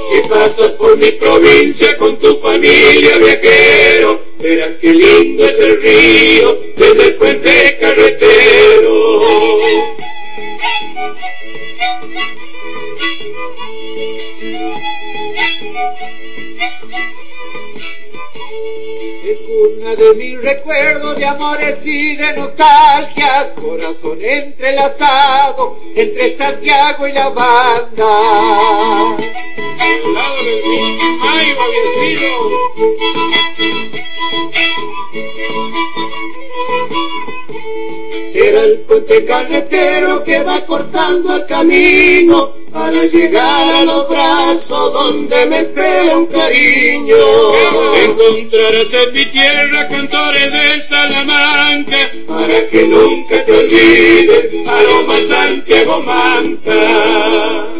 Si 0.09 0.19
pasas 0.29 0.71
por 0.73 0.97
mi 0.97 1.11
provincia 1.11 1.97
con 1.97 2.17
tu 2.19 2.37
familia 2.37 3.17
viajero, 3.17 4.21
verás 4.39 4.77
qué 4.81 4.93
lindo 4.93 5.45
es 5.45 5.59
el 5.59 5.81
río 5.81 6.59
desde 6.77 7.12
una 20.43 21.15
de 21.15 21.25
amores 21.25 21.85
y 21.87 22.17
de 22.17 22.35
nostalgias, 22.35 23.53
corazón 23.55 24.17
entrelazado 24.21 25.77
entre 25.95 26.35
Santiago 26.35 27.07
y 27.07 27.13
la 27.13 27.29
banda. 27.29 29.15
Al 29.15 30.13
lado 30.13 30.43
del 30.43 30.63
Mishmay, 30.65 31.55
Será 38.23 38.63
el 38.63 38.79
puente 38.81 39.25
carretero 39.25 40.23
que 40.25 40.43
va 40.43 40.59
cortando 40.65 41.35
el 41.37 41.45
camino 41.45 42.62
para 42.93 43.05
llegar 43.05 43.75
a 43.75 43.85
los 43.85 44.07
brazos 44.07 44.93
donde 44.93 45.45
me 45.47 45.59
espera 45.59 46.15
un 46.15 46.27
cariño. 46.27 47.15
Encontrarás 47.95 48.93
en 48.93 49.13
mi 49.13 49.25
tierra 49.25 49.87
cantores 49.87 50.51
de 50.51 50.81
Salamanca, 50.81 51.97
Para 52.27 52.69
que 52.69 52.83
nunca 52.83 53.43
te 53.45 53.51
olvides, 53.51 54.51
aroma 54.67 55.19
Santiago 55.21 56.01
Manta. 56.01 57.73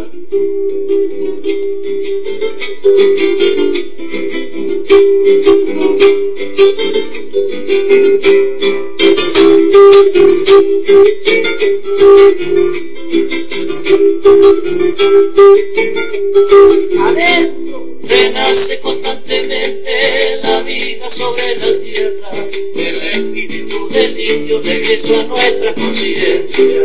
Adentro. 17.02 18.00
Renace 18.04 18.80
constantemente 18.82 20.38
la 20.44 20.62
vida 20.62 21.10
sobre 21.10 21.56
la 21.56 21.80
tierra, 21.80 22.30
el 22.76 23.02
espíritu 23.02 23.90
del 23.90 24.20
indio 24.20 24.62
regresa 24.62 25.20
a 25.22 25.24
nuestra 25.24 25.74
conciencia. 25.74 26.84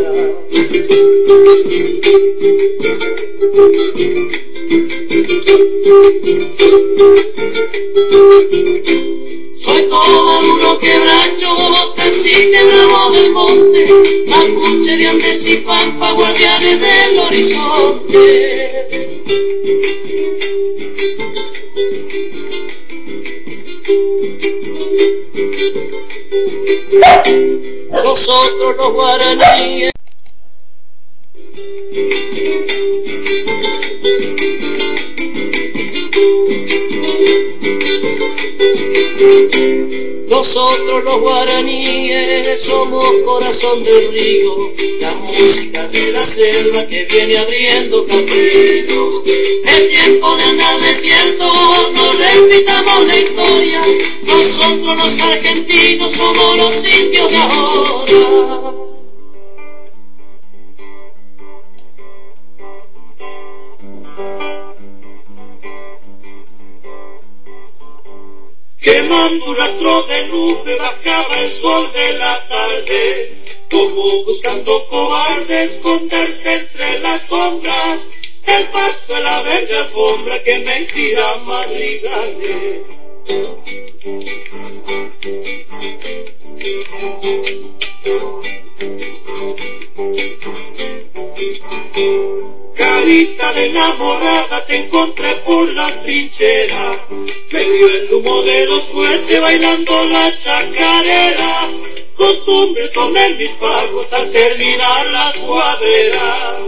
Soy 9.58 9.88
todo 9.90 10.24
maduro 10.24 10.78
quebracho, 10.78 11.92
cacique 11.96 12.62
bravo 12.64 13.10
del 13.10 13.32
monte, 13.32 14.24
mapuche 14.28 14.96
de 14.96 15.08
Andes 15.08 15.48
y 15.48 15.56
Pampa, 15.56 16.12
guardianes 16.12 16.80
del 16.80 17.18
horizonte. 17.18 18.68
Nosotros 27.90 28.76
los 28.76 28.92
guaraníes. 28.92 29.97
Nosotros 40.28 41.02
los 41.02 41.20
guaraníes 41.20 42.60
somos 42.60 43.04
corazón 43.24 43.82
del 43.82 44.12
río, 44.12 44.70
la 45.00 45.12
música 45.14 45.88
de 45.88 46.12
la 46.12 46.24
selva 46.24 46.86
que 46.86 47.04
viene 47.06 47.36
abriendo 47.36 48.04
caminos. 48.04 49.22
Es 49.64 49.88
tiempo 49.88 50.36
de 50.36 50.42
andar 50.44 50.80
despierto, 50.80 51.44
no 51.92 52.12
repitamos 52.12 53.06
la 53.06 53.18
historia. 53.18 53.82
Nosotros 54.22 54.96
los 54.96 55.20
argentinos 55.20 56.12
somos 56.12 56.56
los 56.56 56.84
indios 56.84 57.28
de 57.28 57.36
ahora. 57.36 58.67
Quemando 69.28 69.50
un 69.50 69.56
rastro 69.56 70.02
de 70.04 70.26
nube 70.28 70.76
bajaba 70.76 71.40
el 71.40 71.50
sol 71.50 71.92
de 71.92 72.12
la 72.14 72.48
tarde, 72.48 73.34
como 73.70 74.24
buscando 74.24 74.86
cobarde 74.86 75.64
esconderse 75.64 76.54
entre 76.54 77.00
las 77.00 77.26
sombras, 77.26 78.00
el 78.46 78.64
pasto 78.68 79.14
de 79.14 79.20
la 79.20 79.42
verde 79.42 79.76
alfombra 79.76 80.42
que 80.42 80.58
me 80.60 80.80
inspira 80.80 81.36
madrigales. 81.44 82.80
Carita 92.78 93.52
de 93.54 93.70
enamorada 93.70 94.64
te 94.64 94.76
encontré 94.76 95.34
por 95.44 95.68
las 95.74 96.00
trincheras, 96.04 97.08
medio 97.50 97.88
el 97.88 98.14
humo 98.14 98.40
de 98.42 98.66
los 98.66 98.84
cohetes 98.84 99.40
bailando 99.40 100.04
la 100.04 100.38
chacarera, 100.38 101.68
costumbres 102.16 102.92
son 102.94 103.16
en 103.16 103.36
mis 103.36 103.50
pagos 103.54 104.12
al 104.12 104.30
terminar 104.30 105.06
las 105.06 105.36
cuadreras. 105.38 106.62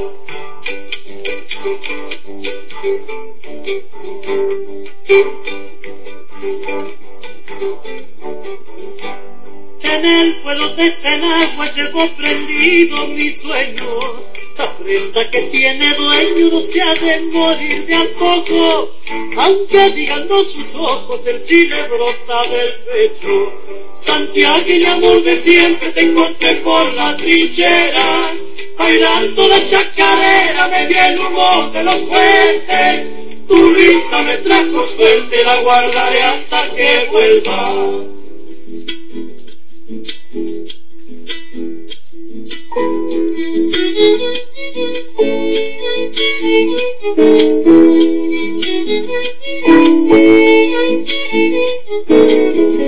En 9.83 10.05
el 10.05 10.43
pueblo 10.43 10.69
de 10.71 10.91
Senagua 10.91 11.67
llevo 11.73 12.09
prendido 12.17 13.07
mi 13.07 13.31
sueño. 13.31 14.40
La 14.61 14.77
prenda 14.77 15.31
que 15.31 15.41
tiene 15.45 15.95
dueño 15.95 16.51
no 16.51 16.61
se 16.61 16.83
ha 16.83 16.93
de 16.93 17.21
morir 17.33 17.87
de 17.87 17.95
antojo. 17.95 18.91
Aunque 19.39 19.91
digan 19.93 20.29
no 20.29 20.43
sus 20.43 20.75
ojos, 20.75 21.27
el 21.29 21.41
sí 21.41 21.65
le 21.65 21.83
brota 21.85 22.43
del 22.43 22.75
pecho. 22.85 23.55
Santiago 23.95 24.69
y 24.69 24.85
amor 24.85 25.23
de 25.23 25.35
siempre 25.35 25.93
te 25.93 26.03
encontré 26.03 26.57
por 26.57 26.93
las 26.93 27.17
trincheras. 27.17 28.35
Bailando 28.77 29.49
la 29.49 29.67
chacarera 29.67 30.69
me 30.69 30.87
dio 30.89 31.05
el 31.05 31.19
humor 31.21 31.73
de 31.73 31.83
los 31.83 32.01
puentes. 32.01 33.07
Tu 33.49 33.75
risa 33.75 34.23
me 34.25 34.37
trajo 34.37 34.87
suerte, 34.95 35.43
la 35.43 35.57
guardaré 35.63 36.23
hasta 36.23 36.75
que 36.75 37.09
vuelva. 37.11 38.20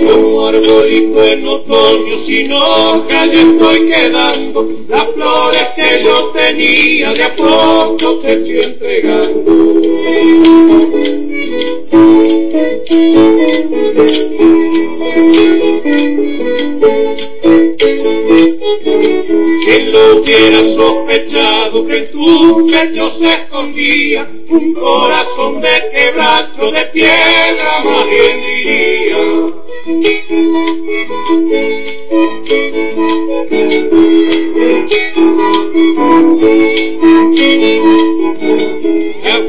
Como 0.07 0.47
arbolito 0.47 1.23
en 1.23 1.47
otoño 1.47 2.17
sin 2.17 2.51
hojas 2.51 3.33
estoy 3.33 3.87
quedando, 3.87 4.69
las 4.87 5.05
flores 5.11 5.67
que 5.75 6.03
yo 6.03 6.31
tenía 6.33 7.13
de 7.13 7.23
a 7.23 7.35
poco 7.35 8.19
te 8.19 8.33
estoy 8.33 8.59
entregando. 8.59 9.63
¿Quién 19.73 19.91
lo 19.91 20.17
hubiera 20.17 20.61
sospechado 20.61 21.83
que 21.83 21.97
en 21.97 22.11
tu 22.11 22.67
pecho 22.67 23.09
se 23.09 23.25
escondía 23.25 24.29
un 24.49 24.71
corazón 24.75 25.61
de 25.61 25.89
quebracho 25.91 26.69
de 26.69 26.85
piedra 26.93 27.79
más 27.83 28.07
bien 28.07 28.39
diría? 28.43 28.93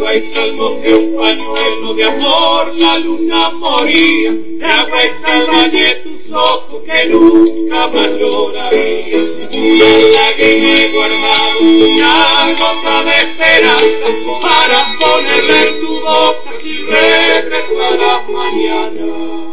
Agua 0.04 0.16
y 0.16 0.20
sal 0.20 0.52
mojé 0.52 0.94
un 0.96 1.16
pañuelo 1.16 1.94
de 1.94 2.04
amor, 2.04 2.74
la 2.74 2.98
luna 2.98 3.48
moría. 3.48 4.32
De 4.32 4.66
agua 4.66 5.02
y 5.02 5.08
sal 5.08 5.46
bañé 5.46 5.94
tus 6.04 6.30
ojos 6.30 6.82
que 6.84 7.06
nunca 7.06 7.86
más 7.86 8.18
lloraría. 8.18 9.16
Una 9.16 9.98
lágrima 10.14 10.76
he 10.76 10.92
guardado, 10.92 11.58
una 11.58 12.54
gota 12.58 13.02
de 13.02 13.14
esperanza 13.22 14.08
para 14.42 14.78
ponerla 15.00 15.64
en 15.68 15.80
tu 15.80 16.00
boca 16.00 16.52
si 16.52 16.82
regresarás 16.82 18.28
mañana. 18.28 19.44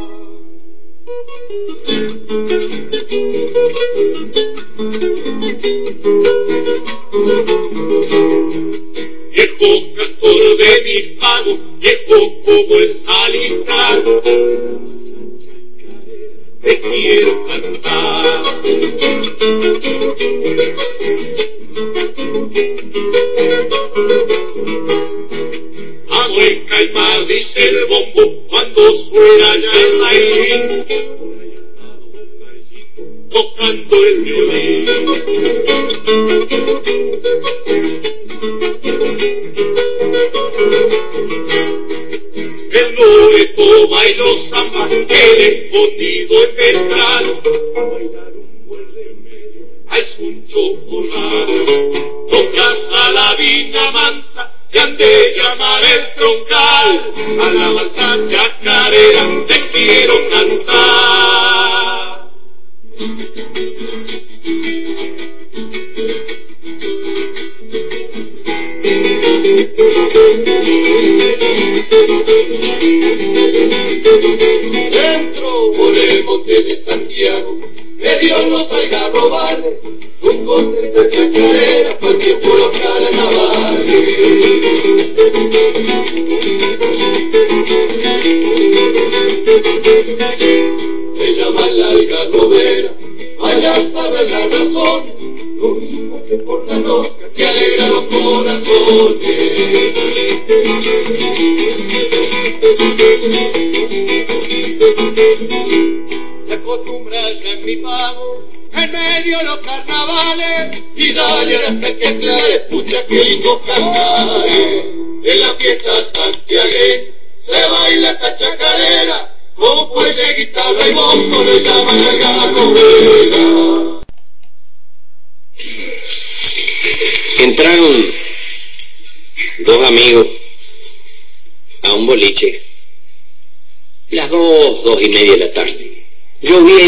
Viejo 9.61 9.93
cantor 9.93 10.57
de 10.57 10.81
mi 10.85 11.01
pago, 11.19 11.55
viejo 11.79 12.41
como 12.43 12.75
el 12.77 12.89
salitral, 12.89 14.21
te 16.63 16.81
quiero 16.81 17.45
cantar. 17.45 18.43
Agua 26.09 26.43
en 26.47 26.65
caimán 26.65 27.27
dice 27.27 27.63
el 27.63 27.85
bombo 27.85 28.47
cuando 28.47 28.95
suena 28.95 29.57
ya 29.57 29.80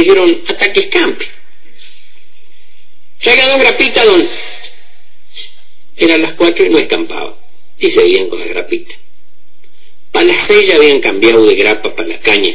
Dijeron, 0.04 0.44
ataque 0.50 0.82
escampe. 0.82 1.26
Traiga 3.22 3.48
dos 3.52 3.60
grapitas, 3.62 4.06
don. 4.06 4.30
Eran 5.96 6.22
las 6.22 6.34
cuatro 6.34 6.66
y 6.66 6.70
no 6.70 6.78
escampaba. 6.78 7.38
Y 7.80 7.90
seguían 7.90 8.28
con 8.28 8.40
las 8.40 8.50
grapitas. 8.50 8.98
Para 10.12 10.26
las 10.26 10.46
seis 10.46 10.68
ya 10.68 10.76
habían 10.76 11.00
cambiado 11.00 11.46
de 11.46 11.56
grapa 11.56 11.96
para 11.96 12.10
la 12.10 12.20
caña. 12.20 12.54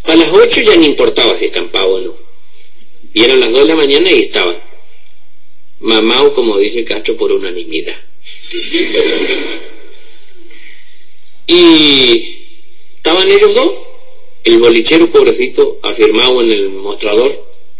Para 0.00 0.16
las 0.16 0.32
ocho 0.32 0.62
ya 0.62 0.76
no 0.76 0.86
importaba 0.86 1.36
si 1.36 1.44
escampaba 1.44 1.84
o 1.84 2.00
no. 2.00 2.16
Y 3.12 3.22
eran 3.22 3.40
las 3.40 3.50
dos 3.50 3.60
de 3.60 3.66
la 3.66 3.76
mañana 3.76 4.10
y 4.10 4.20
estaban. 4.20 4.56
Mamao, 5.80 6.32
como 6.32 6.56
dice 6.56 6.86
Castro, 6.86 7.18
por 7.18 7.32
unanimidad. 7.32 7.96
Y 11.46 12.46
estaban 12.96 13.30
ellos 13.30 13.54
dos, 13.54 13.87
el 14.44 14.58
bolichero 14.58 15.10
pobrecito 15.10 15.78
afirmado 15.82 16.42
en 16.42 16.52
el 16.52 16.68
mostrador, 16.70 17.32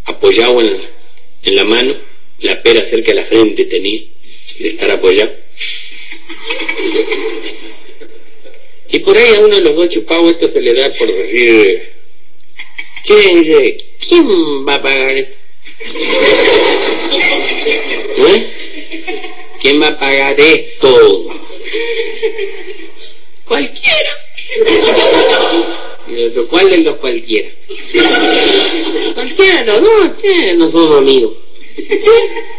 apoyado 0.05 0.61
en 0.61 0.73
la, 0.73 0.83
en 1.45 1.57
la 1.57 1.65
mano, 1.65 1.95
la 2.41 2.63
pera 2.63 2.85
cerca 2.85 3.09
de 3.09 3.15
la 3.15 3.25
frente 3.25 3.65
tenía, 3.65 4.01
de 4.59 4.69
estar 4.69 4.91
apoyado. 4.91 5.33
Y 8.91 8.99
por 9.01 9.17
ahí 9.17 9.35
a 9.35 9.41
uno 9.41 9.55
de 9.55 9.61
los 9.63 9.77
dos 9.77 9.89
chupados 9.91 10.31
esto 10.31 10.49
se 10.49 10.61
le 10.61 10.73
da 10.75 10.93
por 10.95 11.07
decir, 11.13 11.93
¿quién, 13.05 13.41
dice, 13.41 13.77
¿quién 14.09 14.67
va 14.67 14.77
a 14.77 14.83
pagar 14.83 15.17
esto? 15.17 15.37
¿Eh? 18.19 18.47
¿Quién 19.61 19.83
va 19.83 19.89
a 19.89 19.99
pagar 19.99 20.41
esto? 20.41 21.29
Cualquiera. 23.45 24.19
Y 26.11 26.25
otro, 26.25 26.49
¿cuál 26.49 26.71
de 26.71 26.79
los 26.79 26.95
cualquiera? 26.97 27.51
Cualquiera 29.15 29.65
los 29.65 29.81
dos, 29.81 30.17
che, 30.17 30.55
no 30.55 30.69
somos 30.69 30.99
amigos. 30.99 31.35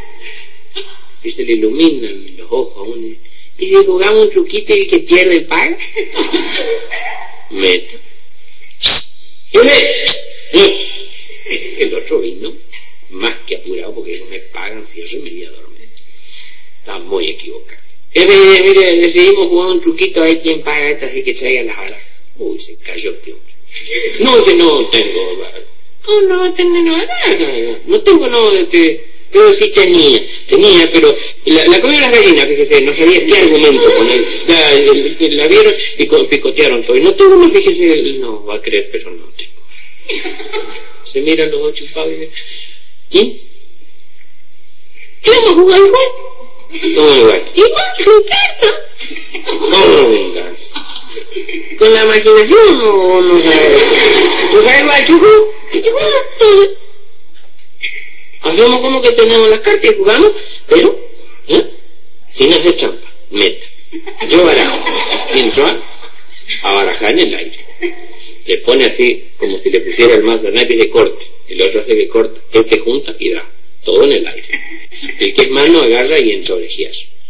Y 1.21 1.31
se 1.31 1.43
le 1.43 1.53
iluminan 1.53 2.38
los 2.38 2.47
ojos 2.49 2.77
a 2.77 2.81
uno. 2.81 3.07
¿Y 3.57 3.67
si 3.67 3.75
jugamos 3.75 4.21
un 4.21 4.29
truquito 4.29 4.73
y 4.73 4.81
el 4.81 4.88
que 4.88 4.99
pierde 4.99 5.41
paga? 5.41 5.77
Meta. 7.49 7.97
El 11.77 11.93
otro 11.93 12.19
vino, 12.21 12.53
más 13.09 13.35
que 13.45 13.57
apurado 13.57 13.95
porque 13.95 14.17
no 14.19 14.25
me 14.27 14.39
pagan, 14.39 14.85
si 14.85 15.05
yo 15.05 15.19
me 15.19 15.29
iba 15.29 15.49
a 15.49 15.51
dormir. 15.51 15.89
Está 16.79 16.99
muy 16.99 17.27
equivocado. 17.27 17.81
Mire, 18.15 18.63
mire, 18.63 18.95
decidimos 19.01 19.47
jugar 19.47 19.67
un 19.71 19.81
truquito, 19.81 20.23
hay 20.23 20.38
quien 20.39 20.62
paga 20.62 20.89
esta, 20.89 21.07
así 21.07 21.23
que 21.23 21.33
traiga 21.33 21.63
las 21.63 21.77
barajas. 21.77 22.08
Uy, 22.39 22.60
se 22.60 22.78
cayó 22.78 23.12
este 23.12 23.34
hombre. 23.34 23.54
No, 24.19 24.43
que 24.43 24.54
no 24.56 24.86
tengo. 24.88 25.30
No, 26.08 26.21
no 26.21 26.47
no, 26.47 26.97
no 27.86 28.02
tengo 28.02 28.28
no, 28.28 28.52
este, 28.54 29.06
pero 29.32 29.54
sí 29.54 29.69
tenía, 29.69 30.25
tenía, 30.47 30.89
pero 30.91 31.15
la, 31.45 31.65
la 31.67 31.82
comió 31.82 31.99
las 31.99 32.12
gallinas, 32.12 32.47
fíjese, 32.47 32.82
no 32.82 32.93
sabía 32.93 33.25
qué 33.25 33.38
argumento 33.38 33.93
poner. 33.93 34.25
La, 34.47 34.73
la 34.73 35.47
vieron 35.47 35.75
y 35.97 36.06
picotearon 36.06 36.84
todo. 36.84 36.97
Y 36.97 37.02
no 37.02 37.13
tengo 37.13 37.38
más, 37.38 37.54
fíjese, 37.54 38.13
no 38.19 38.43
va 38.45 38.56
a 38.56 38.62
creer, 38.62 38.89
pero 38.91 39.12
no 39.12 39.25
tengo. 39.38 39.52
Se 41.04 41.21
miran 41.21 41.52
los 41.52 41.62
ocho 41.62 41.86
pagos 41.93 42.13
y. 43.12 43.41
¿Qué 45.21 45.30
vamos 45.32 45.49
a 45.49 45.54
jugar 45.54 45.80
igual? 45.80 46.95
¿Cómo 46.95 47.15
igual? 47.17 47.43
Igual, 47.56 47.93
Ricardo. 47.97 48.67
¿Cómo 49.71 50.13
igual? 50.13 50.56
¿Con 51.78 51.93
la 51.93 52.04
imaginación 52.04 52.82
o 52.84 53.21
no 53.21 53.41
sabes? 53.41 53.82
¿Tú 54.52 54.62
sabes 54.62 54.82
igual, 54.82 55.06
chuco? 55.06 55.54
Hacemos 58.41 58.82
como 58.82 59.02
que 59.02 59.12
tenemos 59.12 59.49
las 59.49 59.60
cartas 59.60 59.91
y 59.91 59.97
jugamos, 59.97 60.32
pero, 60.67 60.99
¿eh? 61.47 61.65
Sin 62.34 62.54
hacer 62.54 62.75
trampa. 62.78 63.08
Meta. 63.32 63.67
Yo 64.30 64.45
barajo. 64.45 64.86
Entro 65.36 65.67
a 66.63 66.71
barajar 66.73 67.12
en 67.12 67.19
el 67.19 67.36
aire. 67.36 67.65
Le 68.45 68.58
pone 68.60 68.86
así, 68.86 69.25
como 69.38 69.58
si 69.58 69.69
le 69.69 69.82
pusiera 69.82 70.15
el 70.15 70.23
mazo 70.23 70.45
de 70.45 70.52
naipes 70.54 70.78
de 70.78 70.89
corte. 70.89 71.25
El 71.47 71.62
otro 71.62 71.82
hace 71.82 71.95
que 71.95 72.08
corta. 72.08 72.39
Este 72.54 72.80
junta 72.80 73.15
y 73.19 73.32
da. 73.32 73.45
Todo 73.84 74.04
en 74.06 74.13
el 74.13 74.28
aire. 74.28 74.47
El 75.19 75.34
que 75.34 75.41
es 75.43 75.49
mano 75.52 75.82
agarra 75.82 76.19
y 76.19 76.32
entra. 76.32 76.56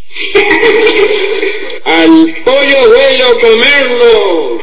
Al 1.84 2.36
pollo 2.44 2.88
duelo 2.88 3.40
comerlo 3.40 4.62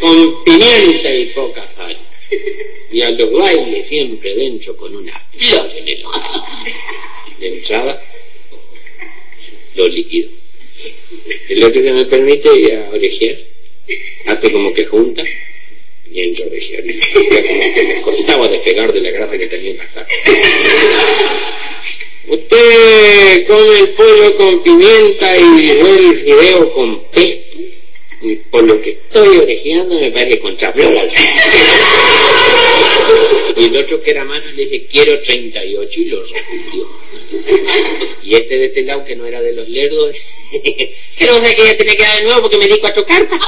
con 0.00 0.44
pimienta 0.44 1.14
y 1.14 1.26
poca 1.26 1.68
sal. 1.68 1.96
Y 2.90 3.02
a 3.02 3.10
los 3.10 3.32
bailes 3.32 3.88
siempre 3.88 4.34
dentro 4.34 4.76
con 4.76 4.94
una 4.96 5.18
flor 5.18 5.70
en 5.76 5.88
el 5.88 6.04
ojo. 6.04 6.46
De 7.38 7.48
entrada, 7.48 8.02
lo 9.74 9.88
líquido. 9.88 10.30
El 11.48 11.64
otro 11.64 11.82
se 11.82 11.92
me 11.92 12.04
permite 12.06 12.54
ir 12.58 12.74
a 12.74 12.90
orejear. 12.90 13.36
Hace 14.26 14.52
como 14.52 14.72
que 14.74 14.84
junta 14.84 15.24
y 16.10 16.20
entra 16.20 16.44
a 16.46 16.48
orejear. 16.48 16.82
Como 16.82 17.74
que 17.74 17.84
me 17.86 18.00
costaba 18.02 18.48
despegar 18.48 18.92
de 18.92 19.00
la 19.00 19.10
grasa 19.10 19.38
que 19.38 19.46
tenía 19.46 19.70
en 19.70 19.78
la. 19.78 20.06
Usted 22.30 23.46
come 23.46 23.78
el 23.78 23.88
pollo 23.94 24.36
con 24.36 24.62
pimienta 24.62 25.38
y 25.38 25.78
yo 25.78 25.86
el 25.86 26.14
fideo 26.14 26.72
con 26.74 27.00
pesto. 27.04 27.58
Por 28.50 28.64
lo 28.64 28.82
que 28.82 28.90
estoy 28.90 29.38
orejeando 29.38 29.98
me 29.98 30.10
parece 30.10 30.38
con 30.38 30.54
chaflor 30.54 30.98
al 30.98 31.08
Y 33.56 33.64
el 33.64 33.76
otro 33.78 34.02
que 34.02 34.10
era 34.10 34.24
mano 34.24 34.44
le 34.54 34.62
dije, 34.62 34.86
quiero 34.90 35.22
38 35.22 36.00
y 36.00 36.04
lo 36.04 36.22
respondió. 36.22 36.88
Y 38.24 38.34
este 38.34 38.58
de 38.58 38.66
este 38.66 38.82
lado 38.82 39.06
que 39.06 39.16
no 39.16 39.24
era 39.24 39.40
de 39.40 39.54
los 39.54 39.66
lerdos, 39.70 40.14
que 40.52 41.26
no 41.26 41.40
sé 41.40 41.56
que 41.56 41.64
ya 41.64 41.78
tenía 41.78 41.96
que 41.96 42.02
dar 42.02 42.18
de 42.18 42.24
nuevo 42.24 42.42
porque 42.42 42.58
me 42.58 42.68
di 42.68 42.78
cuatro 42.78 43.06
cartas. 43.06 43.40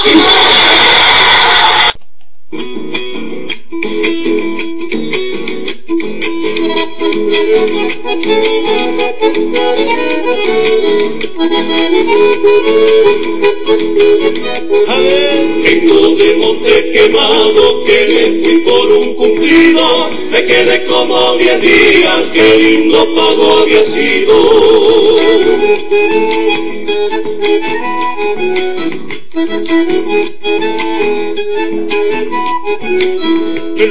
Vengo 15.63 16.15
de 16.15 16.35
monte 16.37 16.91
quemado 16.93 17.85
que 17.85 18.07
me 18.07 18.25
fui 18.41 18.57
por 18.59 18.93
un 18.93 19.15
cumplido, 19.15 20.11
me 20.31 20.45
quedé 20.45 20.85
como 20.87 21.37
diez 21.39 21.61
días, 21.61 22.31
qué 22.33 22.57
lindo 22.57 23.15
pago 23.17 23.59
había 23.63 23.85
sido. 23.85 25.80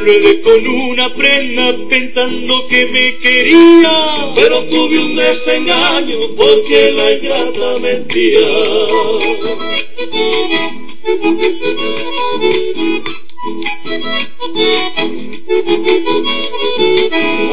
Con 0.10 0.68
una 0.68 1.14
prenda 1.14 1.78
pensando 1.88 2.68
que 2.68 2.88
me 2.88 3.16
quería, 3.20 4.32
pero 4.34 4.64
tuve 4.64 4.98
un 4.98 5.16
desengaño 5.16 6.18
porque 6.36 6.92
la 6.94 7.12
ingrata 7.12 7.78
mentía. 7.80 8.48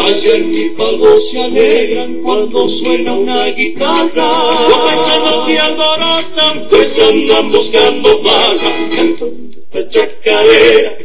Ayer 0.06 0.44
mis 0.44 0.70
pagos 0.70 1.28
se 1.28 1.42
alegran 1.42 2.22
cuando 2.22 2.70
suena 2.70 3.12
una 3.16 3.44
guitarra. 3.48 4.66
Los 4.70 4.78
paisanos 4.78 5.44
se 5.44 5.58
alborotan, 5.58 6.68
pues 6.70 6.98
andan 7.00 7.52
buscando 7.52 8.22
barra. 8.22 8.72
Canto 8.96 9.30
la 9.76 9.88
chacarera, 9.88 10.95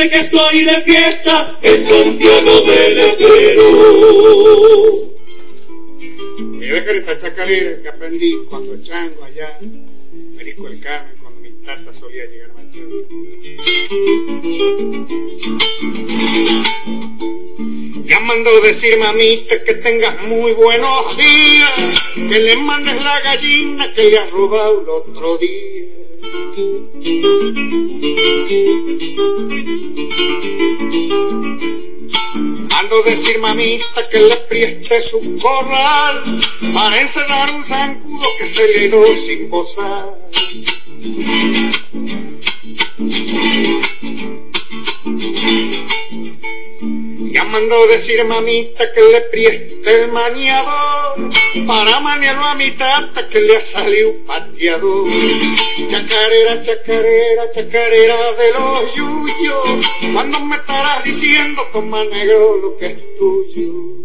Me 0.00 0.08
que 0.08 0.18
estoy 0.18 0.64
de 0.64 0.80
fiesta 0.80 1.58
en 1.60 1.78
Santiago 1.78 2.62
del 2.62 2.98
Estero. 3.00 3.62
Voy 6.38 6.68
a 6.68 6.72
dejar 6.72 6.94
esta 6.96 7.18
chacarera 7.18 7.82
que 7.82 7.88
aprendí 7.90 8.34
cuando 8.48 8.82
chango 8.82 9.22
allá, 9.24 9.58
Perico 10.38 10.68
el 10.68 10.80
Carmen, 10.80 11.12
cuando 11.20 11.40
mi 11.40 11.50
tata 11.62 11.92
solía 11.92 12.24
llegar 12.24 12.48
más 12.54 12.64
tarde. 12.72 13.04
mandó 18.22 18.60
decir 18.62 18.96
mamita 18.96 19.62
que 19.64 19.74
tengas 19.74 20.22
muy 20.22 20.52
buenos 20.52 21.16
días, 21.18 22.00
que 22.14 22.38
le 22.38 22.56
mandes 22.56 23.02
la 23.02 23.20
gallina 23.20 23.92
que 23.92 24.04
le 24.04 24.18
has 24.18 24.30
robado 24.30 24.80
el 24.80 24.88
otro 24.88 25.36
día. 25.36 25.99
Mando 32.70 33.02
decir 33.04 33.38
mamita 33.38 34.08
que 34.10 34.20
le 34.20 34.36
prieste 34.48 35.00
su 35.00 35.38
corral 35.38 36.22
para 36.74 37.00
encerrar 37.00 37.50
un 37.54 37.64
zancudo 37.64 38.26
que 38.38 38.46
se 38.46 38.68
le 38.68 38.88
dio 38.88 39.14
sin 39.14 39.48
posar. 39.48 40.14
Ya 47.40 47.46
mandó 47.46 47.86
decir 47.86 48.22
mamita 48.26 48.92
que 48.92 49.00
le 49.00 49.22
prieste 49.22 50.02
el 50.02 50.12
maniador 50.12 51.30
para 51.66 51.98
maniarlo 52.00 52.44
a 52.44 52.54
mi 52.54 52.70
tata 52.72 53.26
que 53.30 53.40
le 53.40 53.56
ha 53.56 53.60
salido 53.62 54.12
pateador. 54.26 55.08
Chacarera, 55.88 56.60
chacarera, 56.60 57.48
chacarera 57.48 58.32
de 58.34 58.52
los 58.52 58.94
yuyos, 58.94 59.86
cuando 60.12 60.38
me 60.40 60.56
estarás 60.56 61.02
diciendo 61.02 61.62
toma 61.72 62.04
negro 62.04 62.58
lo 62.58 62.76
que 62.76 62.86
es 62.88 62.98
tuyo. 63.16 64.00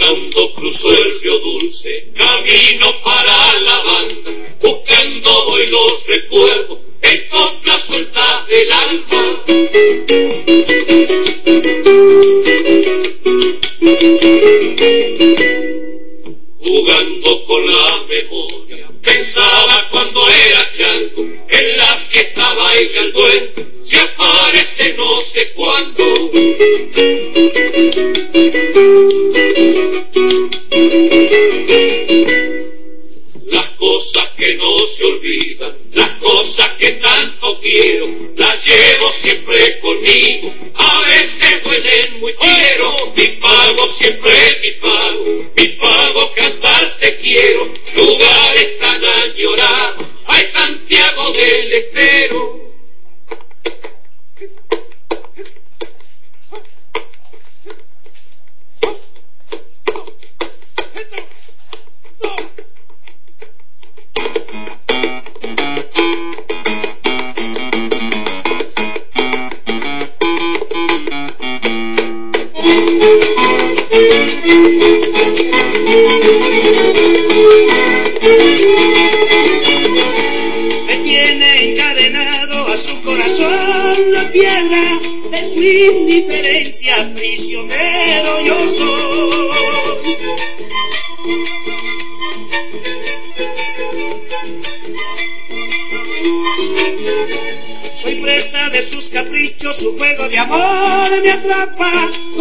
Cantando 0.00 0.52
cruzó 0.54 0.90
el 0.90 1.20
río 1.20 1.38
dulce, 1.40 2.06
camino 2.16 2.86
para 3.04 3.58
la 3.58 3.82
banda, 3.82 4.30
buscando 4.62 5.44
voy 5.44 5.66
los 5.66 6.06
recuerdos, 6.06 6.78
en 7.02 7.28
coplas 7.28 7.86
sueltas 7.86 8.46
del 8.48 8.72
alma. 8.72 9.44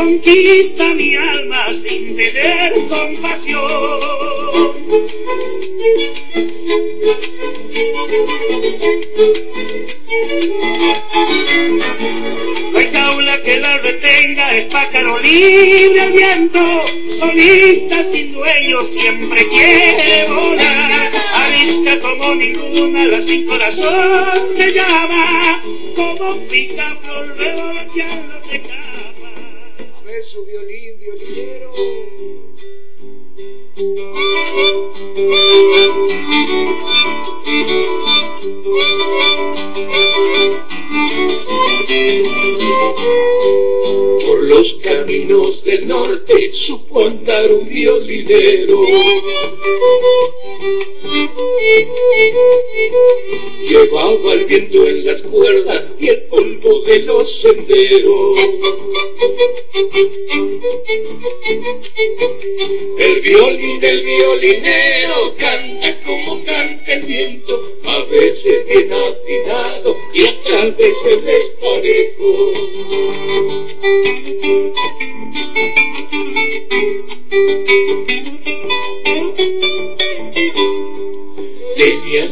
Conquista 0.09 0.95
mi 0.95 1.15
alma 1.15 1.71
sin 1.71 2.15
tener 2.15 2.73
compasión. 2.87 3.61
No 12.71 12.79
hay 12.79 12.91
jaula 12.91 13.41
que 13.43 13.59
la 13.59 13.77
retenga, 13.77 14.57
es 14.57 14.65
pájaro 14.65 15.19
libre 15.19 16.01
al 16.01 16.11
viento, 16.11 16.59
solita 17.09 18.03
sin 18.03 18.33
dueño, 18.33 18.83
siempre 18.83 19.47
quiere 19.47 20.25
volar. 20.27 21.11
Arisca 21.33 21.99
como 22.01 22.33
ninguna, 22.35 23.07
la 23.07 23.21
sin 23.21 23.45
corazón 23.45 24.49
se 24.49 24.71
llama, 24.71 25.61
como 25.95 26.31
un 26.31 26.47
picaflor 26.47 27.37
revoloteando 27.37 28.39
se 28.47 28.55
escapa. 28.55 28.88
Su 30.39 30.45
violín, 30.45 30.97
violinero. 30.99 31.73
Por 44.27 44.43
los 44.43 44.75
caminos 44.75 45.63
del 45.63 45.87
norte 45.87 46.51
supo 46.51 47.03
andar 47.03 47.51
un 47.51 47.67
violinero. 47.67 48.85
Llevaba 53.67 54.33
el 54.33 54.45
viento 54.45 54.87
en 54.87 55.03
las 55.03 55.23
cuerdas 55.23 55.83
y 55.99 56.09
el 56.09 56.21
polvo 56.25 56.81
de 56.81 56.99
los 56.99 57.41
senderos. 57.41 58.39
El 62.99 63.21
violín 63.21 63.79
del 63.79 64.03
violinero 64.03 65.35
canta 65.39 65.99
como 66.05 66.45
canta 66.45 66.93
el 66.93 67.01
viento, 67.03 67.79
a 67.85 68.03
veces 68.03 68.67
bien 68.67 68.93
afinado 68.93 69.95
y 70.13 70.21
otras 70.23 70.77
veces 70.77 71.25
desparejo. 71.25 71.78
Tenía 71.81 72.11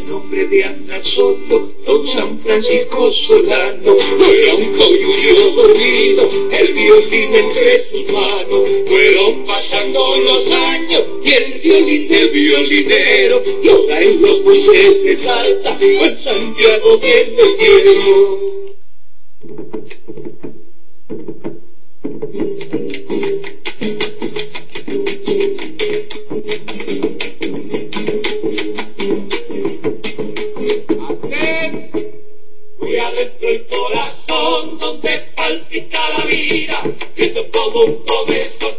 nombre 0.06 0.46
de 0.48 0.66
andar 0.66 1.06
solo, 1.06 1.66
don 1.86 2.06
San 2.06 2.38
Francisco 2.40 3.10
Solano. 3.10 3.96
Fuera 3.96 4.56
un 4.56 4.74
coyullo 4.74 5.36
dormido, 5.56 6.30
el 6.52 6.74
violín 6.74 7.36
entre 7.36 7.84
sus 7.84 8.12
manos. 8.12 8.70
Fueron 8.88 9.46
pasando 9.46 10.18
los 10.26 10.52
años 10.52 11.04
y 11.24 11.32
el 11.32 11.62
violín 11.62 12.10
del 12.10 12.32
violinero 12.32 13.42
llora 13.64 14.02
en 14.02 14.22
los 14.22 14.42
montes 14.42 15.04
de 15.04 15.16
Salta 15.16 15.78
o 15.82 16.06
en 16.06 16.18
Santiago 16.18 17.00
Estero. 17.02 17.94
Muy 17.94 18.67
palpita 35.48 36.10
la 36.18 36.26
vida, 36.26 36.84
siento 37.14 37.50
como 37.52 37.86
un 37.86 38.06
comezón, 38.06 38.77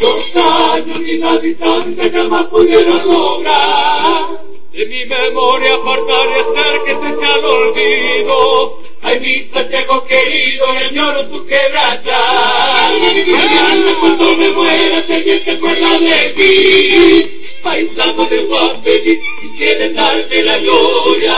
Los 0.00 0.36
años 0.36 1.00
y 1.06 1.18
la 1.18 1.38
distancia 1.38 2.10
jamás 2.12 2.46
pudieron 2.46 3.06
lograr 3.06 4.42
de 4.72 4.86
mi 4.86 5.04
memoria 5.04 5.74
apartar 5.74 6.28
y 6.28 6.32
hacer 6.40 6.80
que 6.84 6.94
te 6.94 7.14
eche 7.14 7.26
al 7.26 7.44
olvido. 7.44 8.80
Ay, 9.02 9.20
mi 9.20 9.40
Santiago 9.42 10.04
querido, 10.06 10.66
y 10.74 10.78
añoro 10.88 11.26
tu 11.28 11.46
quebrada. 11.46 12.90
Mañana 13.26 13.96
cuando 14.00 14.36
me 14.36 14.48
muera, 14.50 15.02
si 15.02 15.12
alguien 15.12 15.40
se 15.40 15.50
acuerda 15.52 15.98
de 15.98 16.30
ti. 16.30 17.41
Paisano 17.72 18.28
de 18.28 18.42
Guapelli, 18.42 19.18
si 19.40 19.48
quieren 19.56 19.94
darme 19.94 20.42
la 20.42 20.58
gloria, 20.58 21.34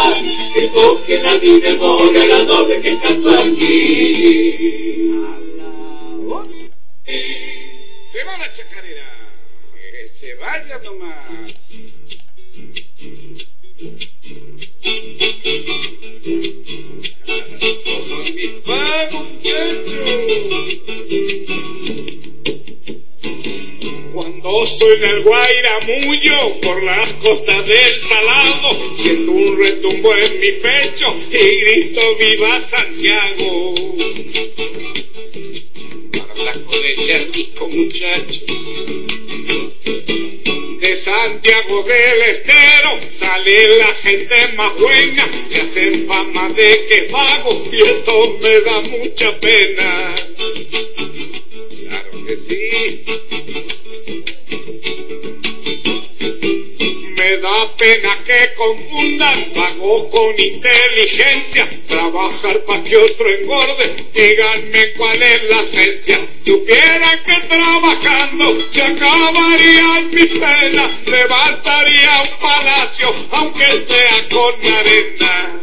que 0.53 0.67
toquen 0.67 1.25
a 1.27 1.37
mi 1.37 1.61
memoria 1.61 2.25
la 2.27 2.43
doble 2.43 2.81
que 2.81 2.99
canto 2.99 3.31
aquí. 3.31 5.13
Se 8.11 8.25
va 8.25 8.37
la 8.37 8.53
chacarera. 8.53 9.07
Que 9.75 10.09
se 10.09 10.35
vaya 10.35 10.81
nomás. 10.83 11.53
Toma 17.85 18.19
mi 18.35 18.47
pago, 18.67 19.19
muchacho. 19.23 20.03
Cuando 24.15 24.65
suena 24.65 25.11
el 25.11 25.25
guairamullo 25.25 26.61
por 26.61 26.81
las 26.85 27.09
costas 27.15 27.67
del 27.67 28.01
salado, 28.01 28.97
siento 28.97 29.33
un 29.33 29.59
retumbo 29.59 30.15
en 30.15 30.39
mi 30.39 30.53
pecho 30.53 31.17
y 31.33 31.61
grito 31.61 32.17
viva 32.17 32.61
Santiago. 32.65 33.75
Para 36.13 36.37
saco 36.37 36.79
de 36.79 36.95
charquisco, 36.95 37.69
muchacho. 37.71 38.41
De 40.81 40.97
Santiago 40.97 41.83
del 41.83 42.23
Estero 42.23 43.01
sale 43.11 43.79
la 43.79 43.95
gente 43.95 44.37
más 44.55 44.79
buena, 44.79 45.29
que 45.51 45.61
hacen 45.61 46.07
fama 46.07 46.51
de 46.51 46.87
que 46.89 47.09
vago 47.11 47.65
y 47.73 47.83
esto 47.83 48.39
me 48.41 48.61
da 48.61 48.81
mucha 48.81 49.41
pena. 49.41 50.15
Claro 51.83 52.27
que 52.27 52.37
sí. 52.37 53.24
Me 57.25 57.39
da 57.39 57.75
pena 57.79 58.23
que 58.23 58.55
confundan 58.55 59.39
vago 59.55 60.11
con 60.11 60.39
inteligencia, 60.39 61.67
trabajar 61.89 62.59
para 62.67 62.85
que 62.85 62.99
otro 62.99 63.27
engorde, 63.31 64.05
díganme 64.13 64.93
cuál 64.93 65.23
es 65.23 65.43
la 65.45 65.63
esencia. 65.63 66.19
Supieran 66.45 67.25
que 67.25 67.37
trabajando 67.49 68.61
se 68.71 68.83
acabarían 68.83 70.11
mis 70.11 70.39
penas, 70.39 70.93
levantaría 71.07 72.23
un 72.25 72.41
palacio, 72.43 73.15
aunque 73.31 73.69
sea 73.89 74.29
con 74.29 74.55
arena. 74.75 75.61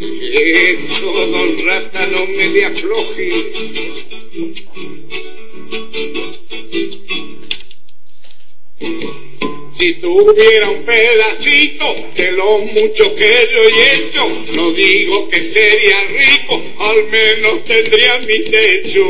Eso, 0.00 1.12
don 1.26 1.64
Rata, 1.64 2.06
no 2.08 2.26
me 2.26 2.48
le 2.48 2.64
afloje. 2.64 3.30
Si 9.80 9.94
tuviera 9.94 10.68
un 10.68 10.82
pedacito 10.84 11.86
de 12.14 12.32
lo 12.32 12.58
mucho 12.58 13.16
que 13.16 13.48
yo 13.50 13.62
he 13.62 13.94
hecho, 13.94 14.28
no 14.52 14.72
digo 14.72 15.30
que 15.30 15.42
sería 15.42 16.04
rico, 16.04 16.62
al 16.80 17.04
menos 17.06 17.64
tendría 17.64 18.18
mi 18.18 18.40
techo. 18.40 19.06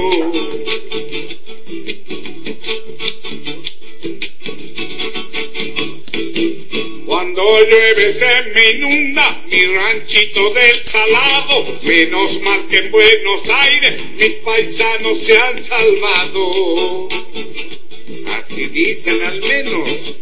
Cuando 7.05 7.65
llueve 7.65 8.13
se 8.13 8.43
me 8.55 8.71
inunda 8.71 9.43
mi 9.51 9.67
ranchito 9.67 10.55
del 10.55 10.85
salado, 10.85 11.67
menos 11.83 12.41
mal 12.43 12.69
que 12.69 12.79
en 12.79 12.93
Buenos 12.93 13.49
Aires 13.49 13.95
mis 14.17 14.35
paisanos 14.37 15.19
se 15.19 15.37
han 15.37 15.61
salvado. 15.61 17.09
Así 18.39 18.69
dicen 18.69 19.21
al 19.25 19.43
menos. 19.43 20.21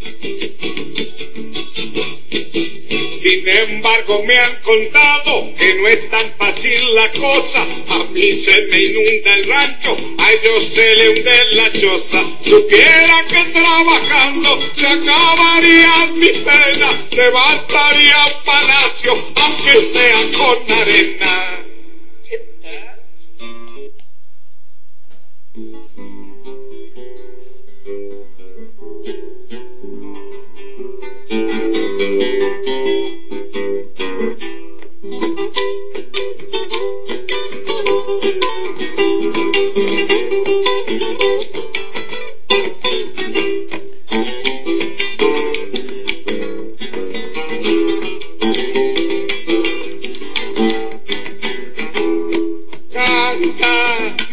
Sin 3.19 3.49
embargo 3.49 4.23
me 4.23 4.39
han 4.39 4.55
contado 4.62 5.53
que 5.59 5.75
no 5.75 5.89
es 5.89 6.09
tan 6.09 6.31
fácil 6.39 6.95
la 6.95 7.11
cosa. 7.11 7.66
A 7.89 8.05
mí 8.12 8.33
se 8.33 8.62
me 8.71 8.81
inunda 8.81 9.35
el 9.35 9.45
rancho, 9.49 9.97
a 10.19 10.33
ellos 10.35 10.64
se 10.64 10.95
le 10.95 11.09
hunde 11.11 11.45
la 11.55 11.73
choza. 11.73 12.23
Supiera 12.45 13.25
que 13.29 13.45
trabajando 13.51 14.59
se 14.73 14.87
acabarían 14.87 16.16
mis 16.16 16.39
penas, 16.39 16.95
levantaría 17.11 18.25
palacio, 18.45 19.19
aunque 19.35 19.73
sea 19.93 20.39
con 20.39 20.73
arena. 20.79 21.68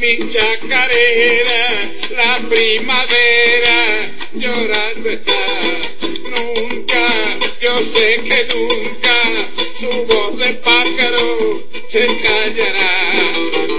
Mi 0.05 0.17
chacarera, 0.29 1.63
la 2.11 2.37
primavera 2.47 3.77
llorando 4.35 5.09
está. 5.09 5.64
Yo 7.65 7.79
sé 7.79 8.21
que 8.23 8.45
nunca, 8.53 9.23
su 9.79 9.89
voz 10.05 10.37
de 10.37 10.53
pájaro 10.53 11.63
se 11.89 12.05
callará, 12.21 13.11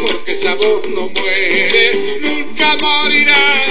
porque 0.05 0.33
esa 0.33 0.55
voz 0.55 0.89
no 0.89 1.09
muere, 1.11 2.19
nunca 2.19 2.77
morirá, 2.81 3.65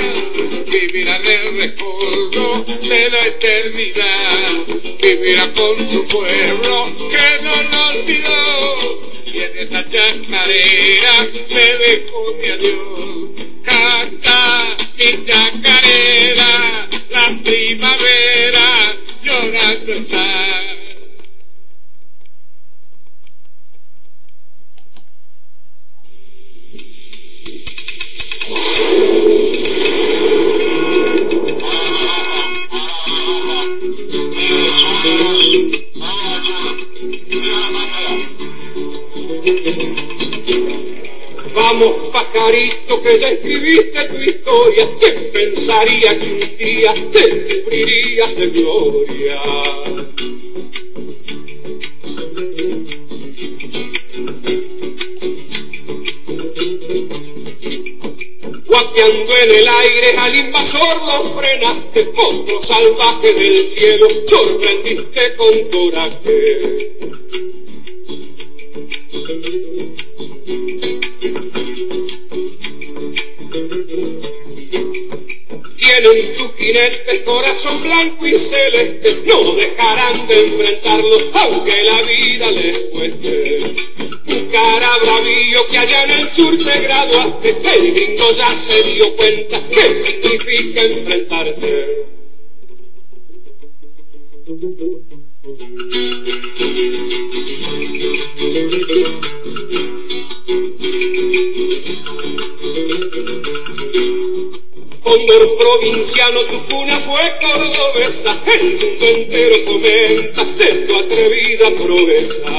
vivirá 0.72 1.18
en 1.18 1.28
el 1.28 1.58
recuerdo 1.58 2.64
de 2.88 3.10
la 3.10 3.26
eternidad, 3.26 4.64
vivirá 5.04 5.52
con 5.52 5.78
su 5.92 6.06
pueblo 6.06 6.90
que 7.12 7.44
no 7.44 7.62
lo 7.72 7.88
olvidó, 8.00 9.12
y 9.26 9.40
en 9.40 9.58
esa 9.68 9.84
chacarera 9.84 11.28
me 11.50 11.76
dejó 11.76 12.34
mi 12.40 12.48
adiós. 12.48 13.25
Gloria? 48.50 49.42
Guapeando 58.66 59.38
en 59.44 59.52
el 59.52 59.68
aire 59.68 60.18
al 60.18 60.36
invasor 60.36 60.98
lo 61.06 61.40
frenaste, 61.40 62.10
otro 62.16 62.62
salvaje 62.62 63.34
del 63.34 63.66
cielo 63.66 64.08
sorprendiste 64.28 65.36
con 65.38 65.70
coraje. 65.72 66.96
Tienen 75.78 76.34
tus 76.34 76.56
jinetes 76.58 77.22
corazón 77.26 77.82
blanco 77.84 78.15
no 79.26 79.56
dejarán 79.56 80.28
de 80.28 80.40
enfrentarlo 80.46 81.18
aunque 81.34 81.84
la 81.84 82.02
vida 82.04 82.52
les 82.52 82.80
cueste. 82.92 83.62
Un 84.28 84.50
cara 84.52 84.98
bravío 85.02 85.68
que 85.68 85.78
allá 85.78 86.04
en 86.06 86.12
el 86.12 86.30
sur 86.30 86.58
te 86.58 86.80
graduaste, 86.82 87.50
el 87.50 87.94
gringo 87.94 88.32
ya 88.32 88.56
se 88.56 88.82
dio 88.84 89.16
cuenta 89.16 89.60
que 89.70 89.96
significa 89.96 90.35
cordobesa, 107.40 108.44
el 108.48 108.78
mundo 108.80 109.06
entero 109.06 109.56
comenta 109.66 110.44
de 110.44 110.66
tu 110.86 110.96
atrevida 110.96 111.70
proeza. 111.72 112.52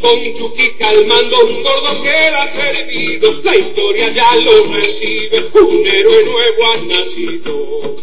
Con 0.00 0.32
Chucky 0.34 0.70
calmando 0.78 1.44
un 1.46 1.62
gordo 1.62 2.02
que 2.02 2.08
era 2.10 2.46
servido, 2.46 3.40
la 3.44 3.56
historia 3.56 4.08
ya 4.10 4.36
lo 4.36 4.64
recibe, 4.74 5.44
un 5.54 5.86
héroe 5.86 6.24
nuevo 6.24 6.66
ha 6.66 6.76
nacido. 6.86 7.96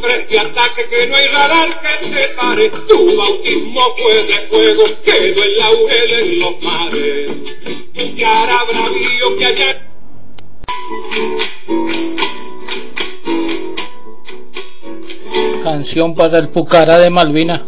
3 0.00 0.28
de 0.28 0.38
ataque 0.38 0.88
que 0.88 1.06
no 1.08 1.16
hay 1.16 1.26
radar 1.28 1.80
que 1.80 2.08
te 2.08 2.28
pare, 2.28 2.70
tu 2.88 3.16
bautismo 3.16 3.80
fue 3.96 4.14
de 4.24 4.34
fuego, 4.48 4.84
quedó 5.04 5.42
el 5.42 5.58
laurel 5.58 6.12
en 6.12 6.40
los 6.40 6.62
mares. 6.62 7.44
Tu 7.94 8.16
cara 8.20 8.64
bravío 8.64 9.38
que 9.38 9.44
allá 9.44 9.88
Canción 15.62 16.14
para 16.14 16.38
el 16.38 16.48
Pucará 16.48 16.98
de 16.98 17.10
Malvina. 17.10 17.64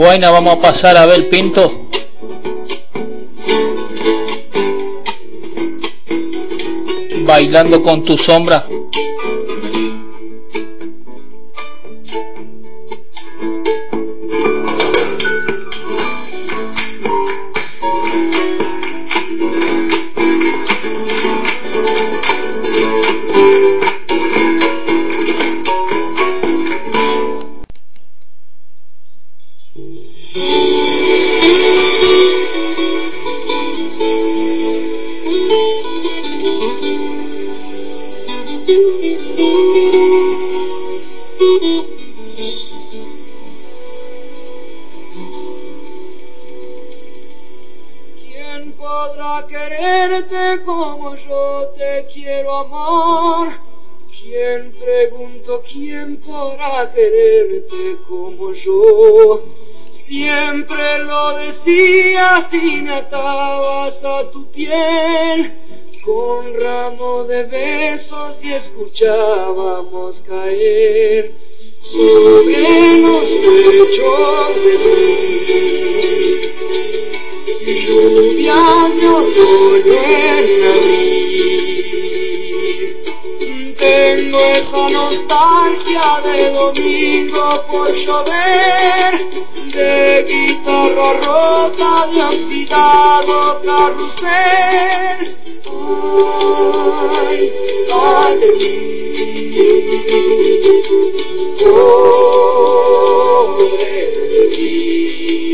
Guainas 0.00 0.32
vamos 0.32 0.54
a 0.54 0.58
pasar 0.58 0.96
a 0.96 1.04
ver 1.04 1.28
Pinto. 1.28 1.88
Bailando 7.26 7.82
con 7.82 8.02
tu 8.02 8.16
sombra. 8.16 8.64
Lo 61.50 61.56
decías 61.56 62.54
y 62.54 62.80
me 62.82 62.92
atabas 62.92 64.04
a 64.04 64.30
tu 64.30 64.48
piel 64.52 65.52
con 66.04 66.54
ramo 66.54 67.24
de 67.24 67.42
besos 67.42 68.44
y 68.44 68.52
escuchábamos 68.52 70.20
caer 70.20 71.32
sobre 71.82 72.98
los 72.98 73.28
pechos 73.30 74.64
decir 74.64 76.54
lluvias 77.66 79.00
de 79.00 79.08
otoño 79.08 79.92
en 79.92 80.64
abril. 80.64 81.79
Tengo 83.80 84.38
esa 84.38 84.90
nostalgia 84.90 86.20
de 86.22 86.50
domingo 86.50 87.58
por 87.66 87.90
llover, 87.94 89.24
de 89.72 90.22
guitarra 90.28 91.14
rota, 91.14 92.06
de 92.12 92.22
oxidado 92.24 93.58
carrusel. 93.64 95.18
Ay, 97.26 97.50
ay 97.90 98.36
de 98.36 98.52
mí, 98.52 98.74
pobre 101.58 102.28
de 104.30 104.42
mí. 104.58 105.49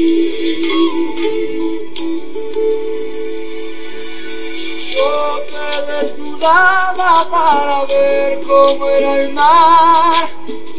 Yo 5.07 5.39
te 5.53 5.93
desnudaba 5.93 7.29
para 7.31 7.85
ver 7.85 8.41
cómo 8.41 8.89
era 8.89 9.23
el 9.23 9.33
mar 9.35 10.29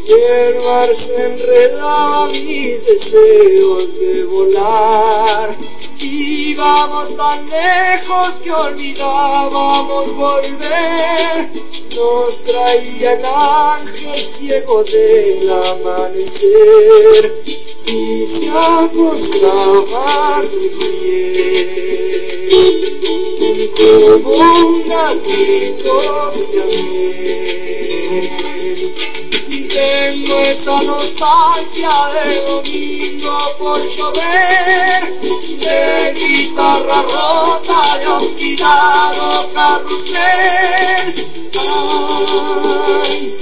y 0.06 0.12
el 0.12 0.56
mar 0.62 0.94
se 0.94 1.16
enredaba 1.16 2.26
mis 2.26 2.84
deseos 2.84 3.98
de 4.00 4.24
volar. 4.24 5.56
Íbamos 5.98 7.16
tan 7.16 7.48
lejos 7.48 8.40
que 8.40 8.50
olvidábamos 8.52 10.14
volver. 10.14 11.48
Nos 11.96 12.42
traía 12.42 13.14
el 13.14 13.24
ángel 13.24 14.22
ciego 14.22 14.84
del 14.84 15.50
amanecer 15.50 17.34
y 17.86 18.26
se 18.26 18.50
acostaba 18.50 20.42
tus 20.42 20.66
pies 20.76 21.48
como 23.48 23.67
un 24.88 24.94
gatito 24.94 26.32
siamés. 26.32 26.94
Tengo 29.68 30.40
esa 30.40 30.82
nostalgia 30.82 31.90
de 32.12 32.40
domingo 32.46 33.38
por 33.58 33.80
llover, 33.86 35.02
de 35.60 36.12
guitarra 36.14 37.02
rota, 37.02 37.98
de 37.98 38.06
oxidado 38.08 39.26
carrusel. 39.52 41.14
Ay, 41.56 43.36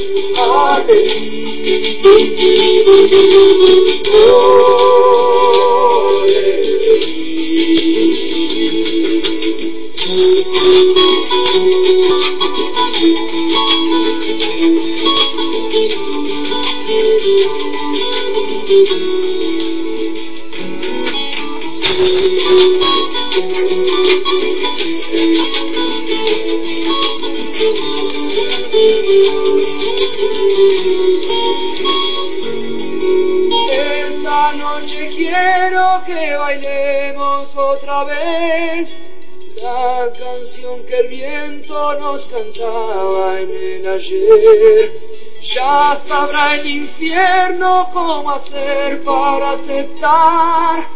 nos 41.98 42.26
cantaba 42.26 43.40
en 43.40 43.50
el 43.50 43.86
ayer. 43.86 45.00
Ya 45.42 45.94
sabrá 45.96 46.56
el 46.56 46.66
infierno 46.66 47.90
cómo 47.92 48.30
hacer 48.30 49.00
para 49.04 49.52
aceptar 49.52 50.88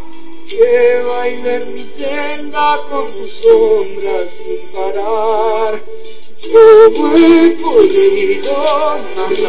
que 0.49 1.01
baile 1.07 1.55
en 1.57 1.75
mi 1.75 1.85
celda 1.85 2.81
con 2.91 3.07
tu 3.07 3.25
sombra 3.27 4.27
sin 4.27 4.59
parar. 4.73 5.81
¿Cómo 6.43 7.17
he 7.17 7.51
podido 7.63 8.57
amar? 8.57 9.41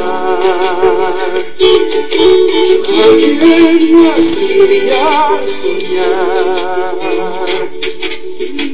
Ayer 3.04 3.82
me 3.92 4.10
hacía 4.12 5.42
soñar. 5.46 6.92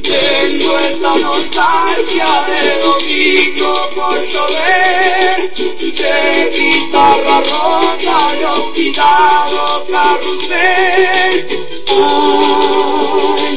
Tengo 0.08 0.78
esa 0.88 1.14
nostalgia 1.16 2.46
de 2.46 2.78
domingo 2.78 3.72
por 3.94 4.18
llover, 4.24 5.50
de 5.52 6.50
guitarra 6.56 7.40
rota 7.42 8.18
y 8.38 8.44
oxidado 8.44 9.84
carrusel. 9.90 11.46
Ay, 11.88 13.56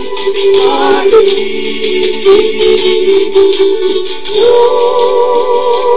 ay, 0.69 1.09
El 4.33 5.90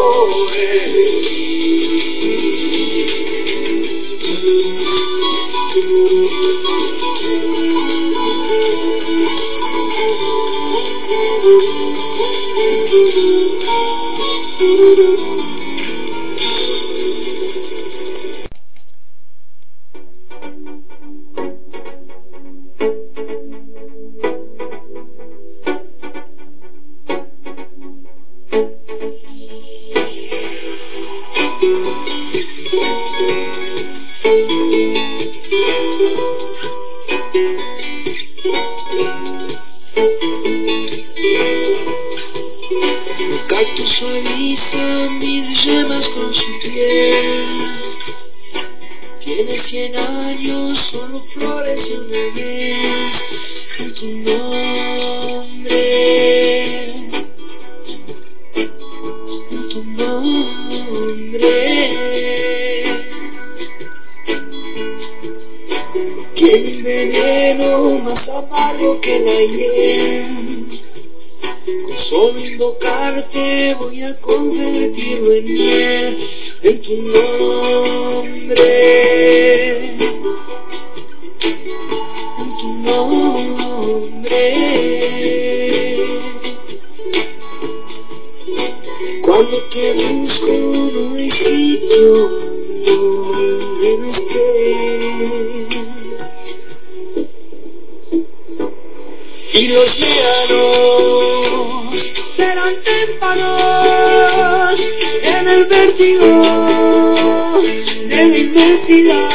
la 108.28 108.38
inmensidad. 108.38 109.28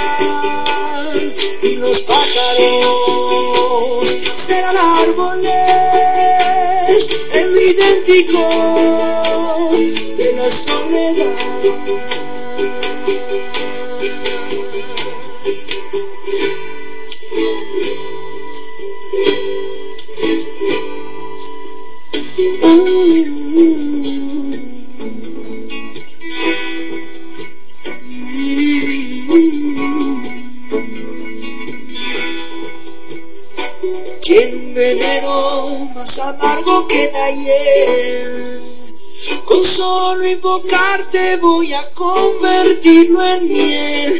Y 1.61 1.75
los 1.75 2.01
pájaros 2.01 3.37
serán 4.35 4.77
árboles 4.77 5.49
en 7.33 7.53
lo 7.53 7.61
idéntico 7.61 8.49
de 10.17 10.33
la 10.33 10.49
soledad. 10.49 12.28
Invocarte 40.49 41.37
voy 41.37 41.73
a 41.73 41.85
convertirlo 41.93 43.23
en 43.23 43.47
miel 43.47 44.18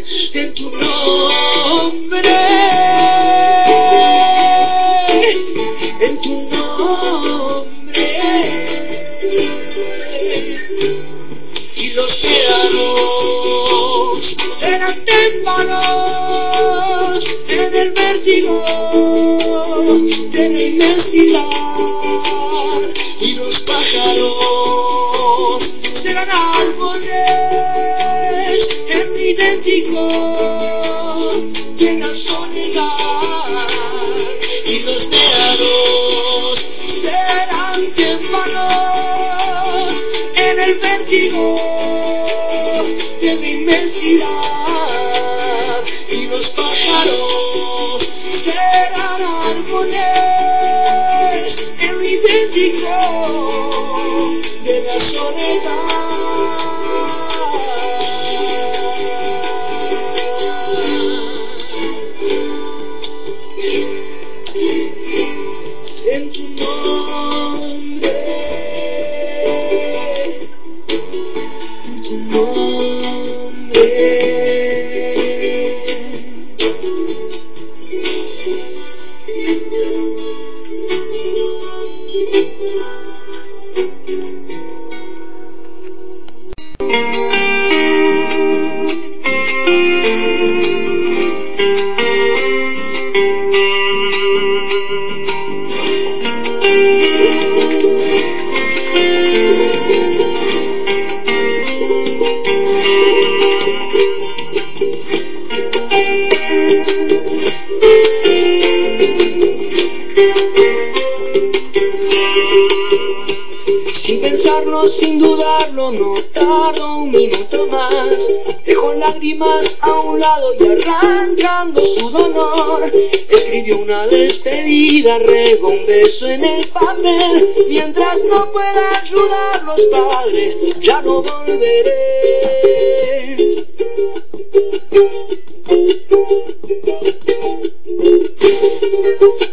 despedida, 124.90 125.20
regó 125.20 125.70
un 125.70 125.86
beso 125.86 126.28
en 126.30 126.44
el 126.44 126.68
papel. 126.68 127.48
Mientras 127.68 128.24
no 128.24 128.52
pueda 128.52 129.00
ayudarlos, 129.02 129.82
padre, 129.92 130.58
ya 130.80 131.02
no 131.02 131.22
volveré. 131.22 132.40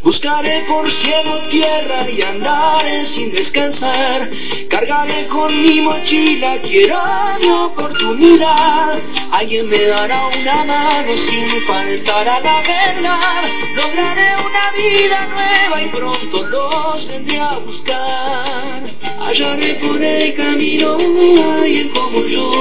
Buscaré 0.03 0.65
por 0.67 0.91
cielo, 0.91 1.41
tierra 1.51 2.09
y 2.09 2.23
andaré 2.23 3.05
sin 3.05 3.33
descansar. 3.33 4.31
Cargaré 4.69 5.27
con 5.29 5.61
mi 5.61 5.81
mochila, 5.81 6.59
quiero 6.63 6.97
mi 7.41 7.49
oportunidad. 7.49 8.99
Alguien 9.33 9.69
me 9.69 9.83
dará 9.83 10.29
una 10.29 10.65
mano 10.65 11.17
sin 11.17 11.49
faltar 11.63 12.29
a 12.29 12.41
la 12.41 12.63
verdad. 12.63 13.56
Lograré 13.97 14.29
una 14.45 14.73
vida 14.73 15.27
nueva 15.27 15.83
y 15.83 15.87
pronto 15.89 16.43
los 16.49 17.09
vendré 17.09 17.39
a 17.39 17.57
buscar. 17.57 18.83
Hallaré 19.21 19.73
por 19.77 20.03
el 20.03 20.35
camino 20.35 20.99
alguien 21.59 21.89
como 21.89 22.23
yo. 22.27 22.53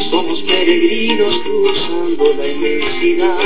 Somos 0.00 0.42
peregrinos 0.42 1.38
cruzando 1.38 2.34
la 2.36 2.48
inmensidad, 2.48 3.38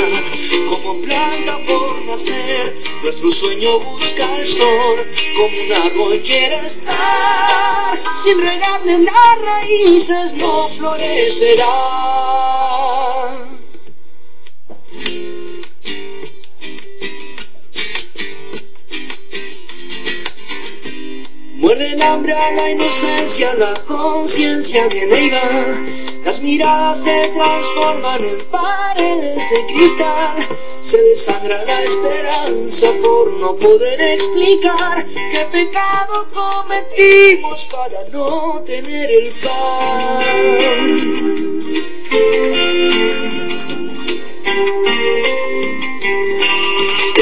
como 0.67 0.99
planta 1.01 1.59
por 1.67 2.05
nacer, 2.05 2.75
nuestro 3.03 3.29
sueño 3.29 3.77
busca 3.79 4.39
el 4.39 4.47
sol, 4.47 5.07
como 5.37 5.55
un 5.55 5.73
árbol 5.73 6.19
quiere 6.21 6.65
estar, 6.65 7.99
sin 8.15 8.39
regarle 8.39 8.97
las 8.97 9.41
raíces 9.43 10.33
no 10.33 10.69
florecerá. 10.69 12.52
Muerde 21.63 21.93
el 21.93 22.01
hambre 22.01 22.33
a 22.33 22.51
la 22.51 22.71
inocencia, 22.71 23.53
la 23.53 23.73
conciencia 23.87 24.85
viene 24.89 25.27
y 25.27 25.29
va. 25.29 25.81
Las 26.25 26.41
miradas 26.41 27.01
se 27.01 27.29
transforman 27.29 28.21
en 28.21 28.37
paredes 28.51 29.49
de 29.49 29.65
cristal. 29.73 30.35
Se 30.81 31.01
desangra 31.01 31.63
la 31.63 31.83
esperanza 31.83 32.91
por 33.01 33.31
no 33.31 33.55
poder 33.55 34.01
explicar 34.01 35.05
qué 35.05 35.47
pecado 35.53 36.27
cometimos 36.33 37.63
para 37.71 38.09
no 38.11 38.61
tener 38.65 39.09
el 39.09 39.31
pan. 39.41 40.33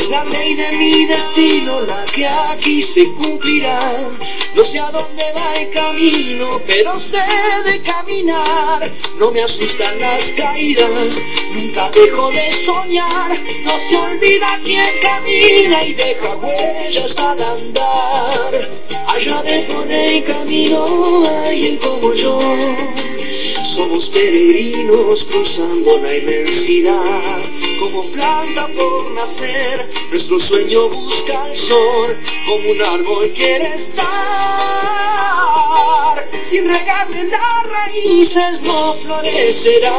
Es 0.02 0.10
la 0.10 0.24
ley 0.24 0.56
de 0.56 0.72
mi 0.72 1.06
destino 1.06 1.82
la 1.82 2.04
que 2.06 2.26
aquí 2.26 2.82
se 2.82 3.06
cumplirá. 3.10 3.80
No 4.56 4.64
sé 4.64 4.80
a 4.80 4.90
dónde 4.90 5.32
va 5.36 5.54
el 5.54 5.70
camino, 5.70 6.60
pero 6.66 6.98
sé 6.98 7.22
de 7.66 7.80
caminar. 7.82 8.92
No 9.20 9.30
me 9.30 9.44
asustan 9.44 10.00
las 10.00 10.32
caídas, 10.32 11.22
nunca 11.54 11.92
dejo 11.92 12.32
de 12.32 12.52
soñar. 12.52 13.30
No 13.64 13.78
se 13.78 13.96
olvida 13.96 14.60
quien 14.64 14.90
camina 15.02 15.84
y 15.84 15.94
deja 15.94 16.36
huellas 16.36 17.20
al 17.20 17.44
andar. 17.44 18.70
Hallaré 19.06 19.60
por 19.72 19.92
el 19.92 20.24
camino 20.24 21.28
alguien 21.46 21.78
como 21.78 22.12
yo. 22.14 22.40
Somos 23.64 24.10
peregrinos 24.10 25.26
cruzando 25.26 26.00
la 26.00 26.18
inmensidad, 26.18 27.40
como 27.82 28.04
planta 28.04 28.68
por 28.68 29.10
nacer, 29.12 29.90
nuestro 30.12 30.40
sueño 30.40 30.88
busca 30.90 31.48
el 31.48 31.58
sol, 31.58 32.16
como 32.46 32.70
un 32.70 32.80
árbol 32.80 33.32
quiere 33.36 33.74
estar, 33.74 34.06
sin 36.44 36.68
regarle 36.68 37.24
las 37.24 37.68
raíces 37.68 38.62
no 38.62 38.94
florecerá. 38.94 39.92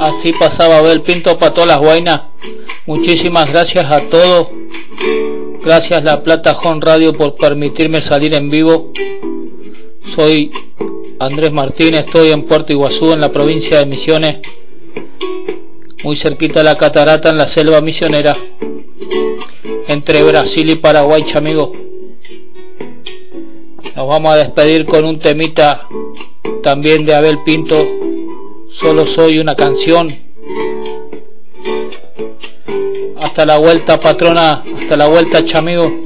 Así 0.00 0.32
pasaba 0.32 0.78
Abel 0.78 1.02
Pinto 1.02 1.38
para 1.38 1.52
todas 1.52 1.68
las 1.68 1.80
guainas. 1.80 2.22
Muchísimas 2.86 3.50
gracias 3.50 3.90
a 3.90 4.00
todos. 4.08 4.65
Gracias 5.66 6.04
La 6.04 6.22
Plata 6.22 6.52
Home 6.52 6.80
Radio 6.80 7.12
por 7.12 7.34
permitirme 7.34 8.00
salir 8.00 8.34
en 8.34 8.50
vivo. 8.50 8.92
Soy 10.00 10.48
Andrés 11.18 11.50
Martínez, 11.50 12.06
estoy 12.06 12.30
en 12.30 12.44
Puerto 12.44 12.72
Iguazú, 12.72 13.12
en 13.12 13.20
la 13.20 13.32
provincia 13.32 13.80
de 13.80 13.86
Misiones, 13.86 14.38
muy 16.04 16.14
cerquita 16.14 16.60
de 16.60 16.66
la 16.66 16.78
catarata, 16.78 17.30
en 17.30 17.38
la 17.38 17.48
selva 17.48 17.80
misionera, 17.80 18.32
entre 19.88 20.22
Brasil 20.22 20.70
y 20.70 20.76
Paraguay, 20.76 21.24
amigo. 21.34 21.72
Nos 23.96 24.06
vamos 24.06 24.34
a 24.34 24.36
despedir 24.36 24.86
con 24.86 25.04
un 25.04 25.18
temita 25.18 25.88
también 26.62 27.04
de 27.04 27.16
Abel 27.16 27.42
Pinto, 27.42 27.76
solo 28.70 29.04
soy 29.04 29.40
una 29.40 29.56
canción. 29.56 30.16
Hasta 33.20 33.44
la 33.44 33.58
vuelta, 33.58 33.98
patrona, 33.98 34.62
hasta 34.86 34.96
la 34.96 35.08
vuelta, 35.08 35.44
chamigo. 35.44 36.05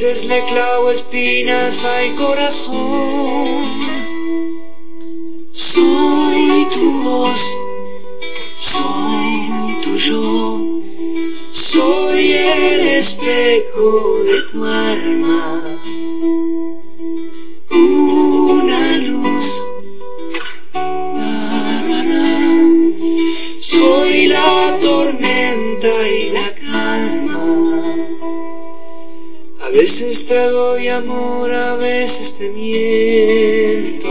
Veces 0.00 0.26
le 0.26 0.44
clavo 0.44 0.90
espinas 0.90 1.84
al 1.84 2.14
corazón. 2.14 2.87
Te 30.28 30.50
doy 30.50 30.88
amor, 30.88 31.50
a 31.50 31.74
veces 31.76 32.36
te 32.36 32.50
miento. 32.50 34.10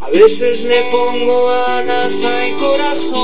A 0.00 0.08
veces 0.10 0.62
le 0.62 0.80
pongo 0.92 1.50
alas 1.50 2.24
al 2.24 2.56
corazón. 2.56 3.18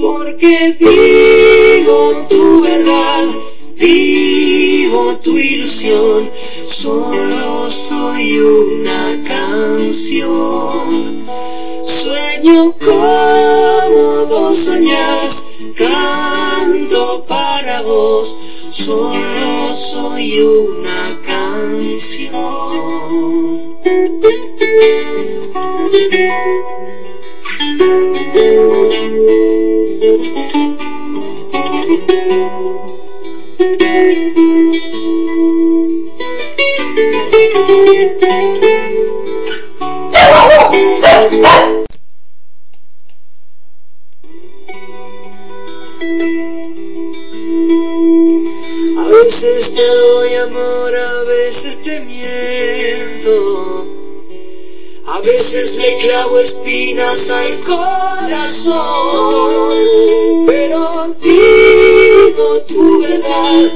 Porque 0.00 0.76
digo 0.78 2.26
tu 2.28 2.60
verdad, 2.60 3.24
vivo 3.74 5.16
tu 5.16 5.36
ilusión. 5.36 6.30
Solo 6.62 7.72
soy 7.72 8.38
una 8.38 9.20
canción. 9.26 11.26
Sueño 11.84 12.76
como 12.78 14.26
vos 14.26 14.56
soñás, 14.56 15.48
canto 15.76 17.24
para 17.26 17.82
vos 17.82 18.43
solo 18.66 19.74
soy 19.74 20.40
una 20.40 21.20
canción. 21.24 22.34
veces 49.22 49.74
te 49.74 49.86
doy 49.86 50.34
amor, 50.34 50.94
a 50.94 51.22
veces 51.24 51.82
te 51.82 52.00
miento. 52.00 53.86
A 55.06 55.20
veces 55.20 55.76
le 55.76 55.98
clavo 55.98 56.38
espinas 56.38 57.30
al 57.30 57.60
corazón. 57.60 58.74
Pero 60.46 61.14
digo 61.22 62.60
tu 62.66 63.00
verdad, 63.02 63.70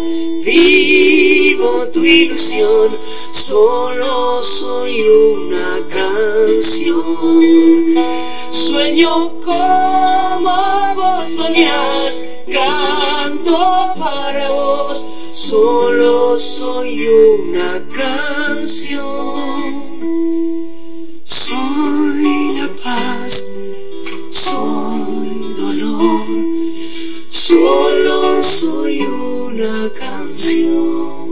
vivo 0.44 1.86
tu 1.92 2.02
ilusión. 2.02 2.98
Solo 3.32 4.40
soy 4.42 5.02
una 5.02 5.80
canción. 5.90 7.40
Sueño 8.50 9.40
como 9.44 10.94
vos 10.96 11.28
soñás, 11.28 12.24
canto 12.50 13.94
para 13.98 14.50
vos, 14.50 15.17
solo 15.38 16.36
soy 16.36 17.06
una 17.06 17.80
canción. 17.94 18.98
Soy 21.24 22.56
la 22.56 22.68
paz, 22.82 23.44
soy 24.30 25.54
dolor, 25.56 26.26
solo 27.30 28.42
soy 28.42 29.00
una 29.02 29.88
canción. 29.96 31.27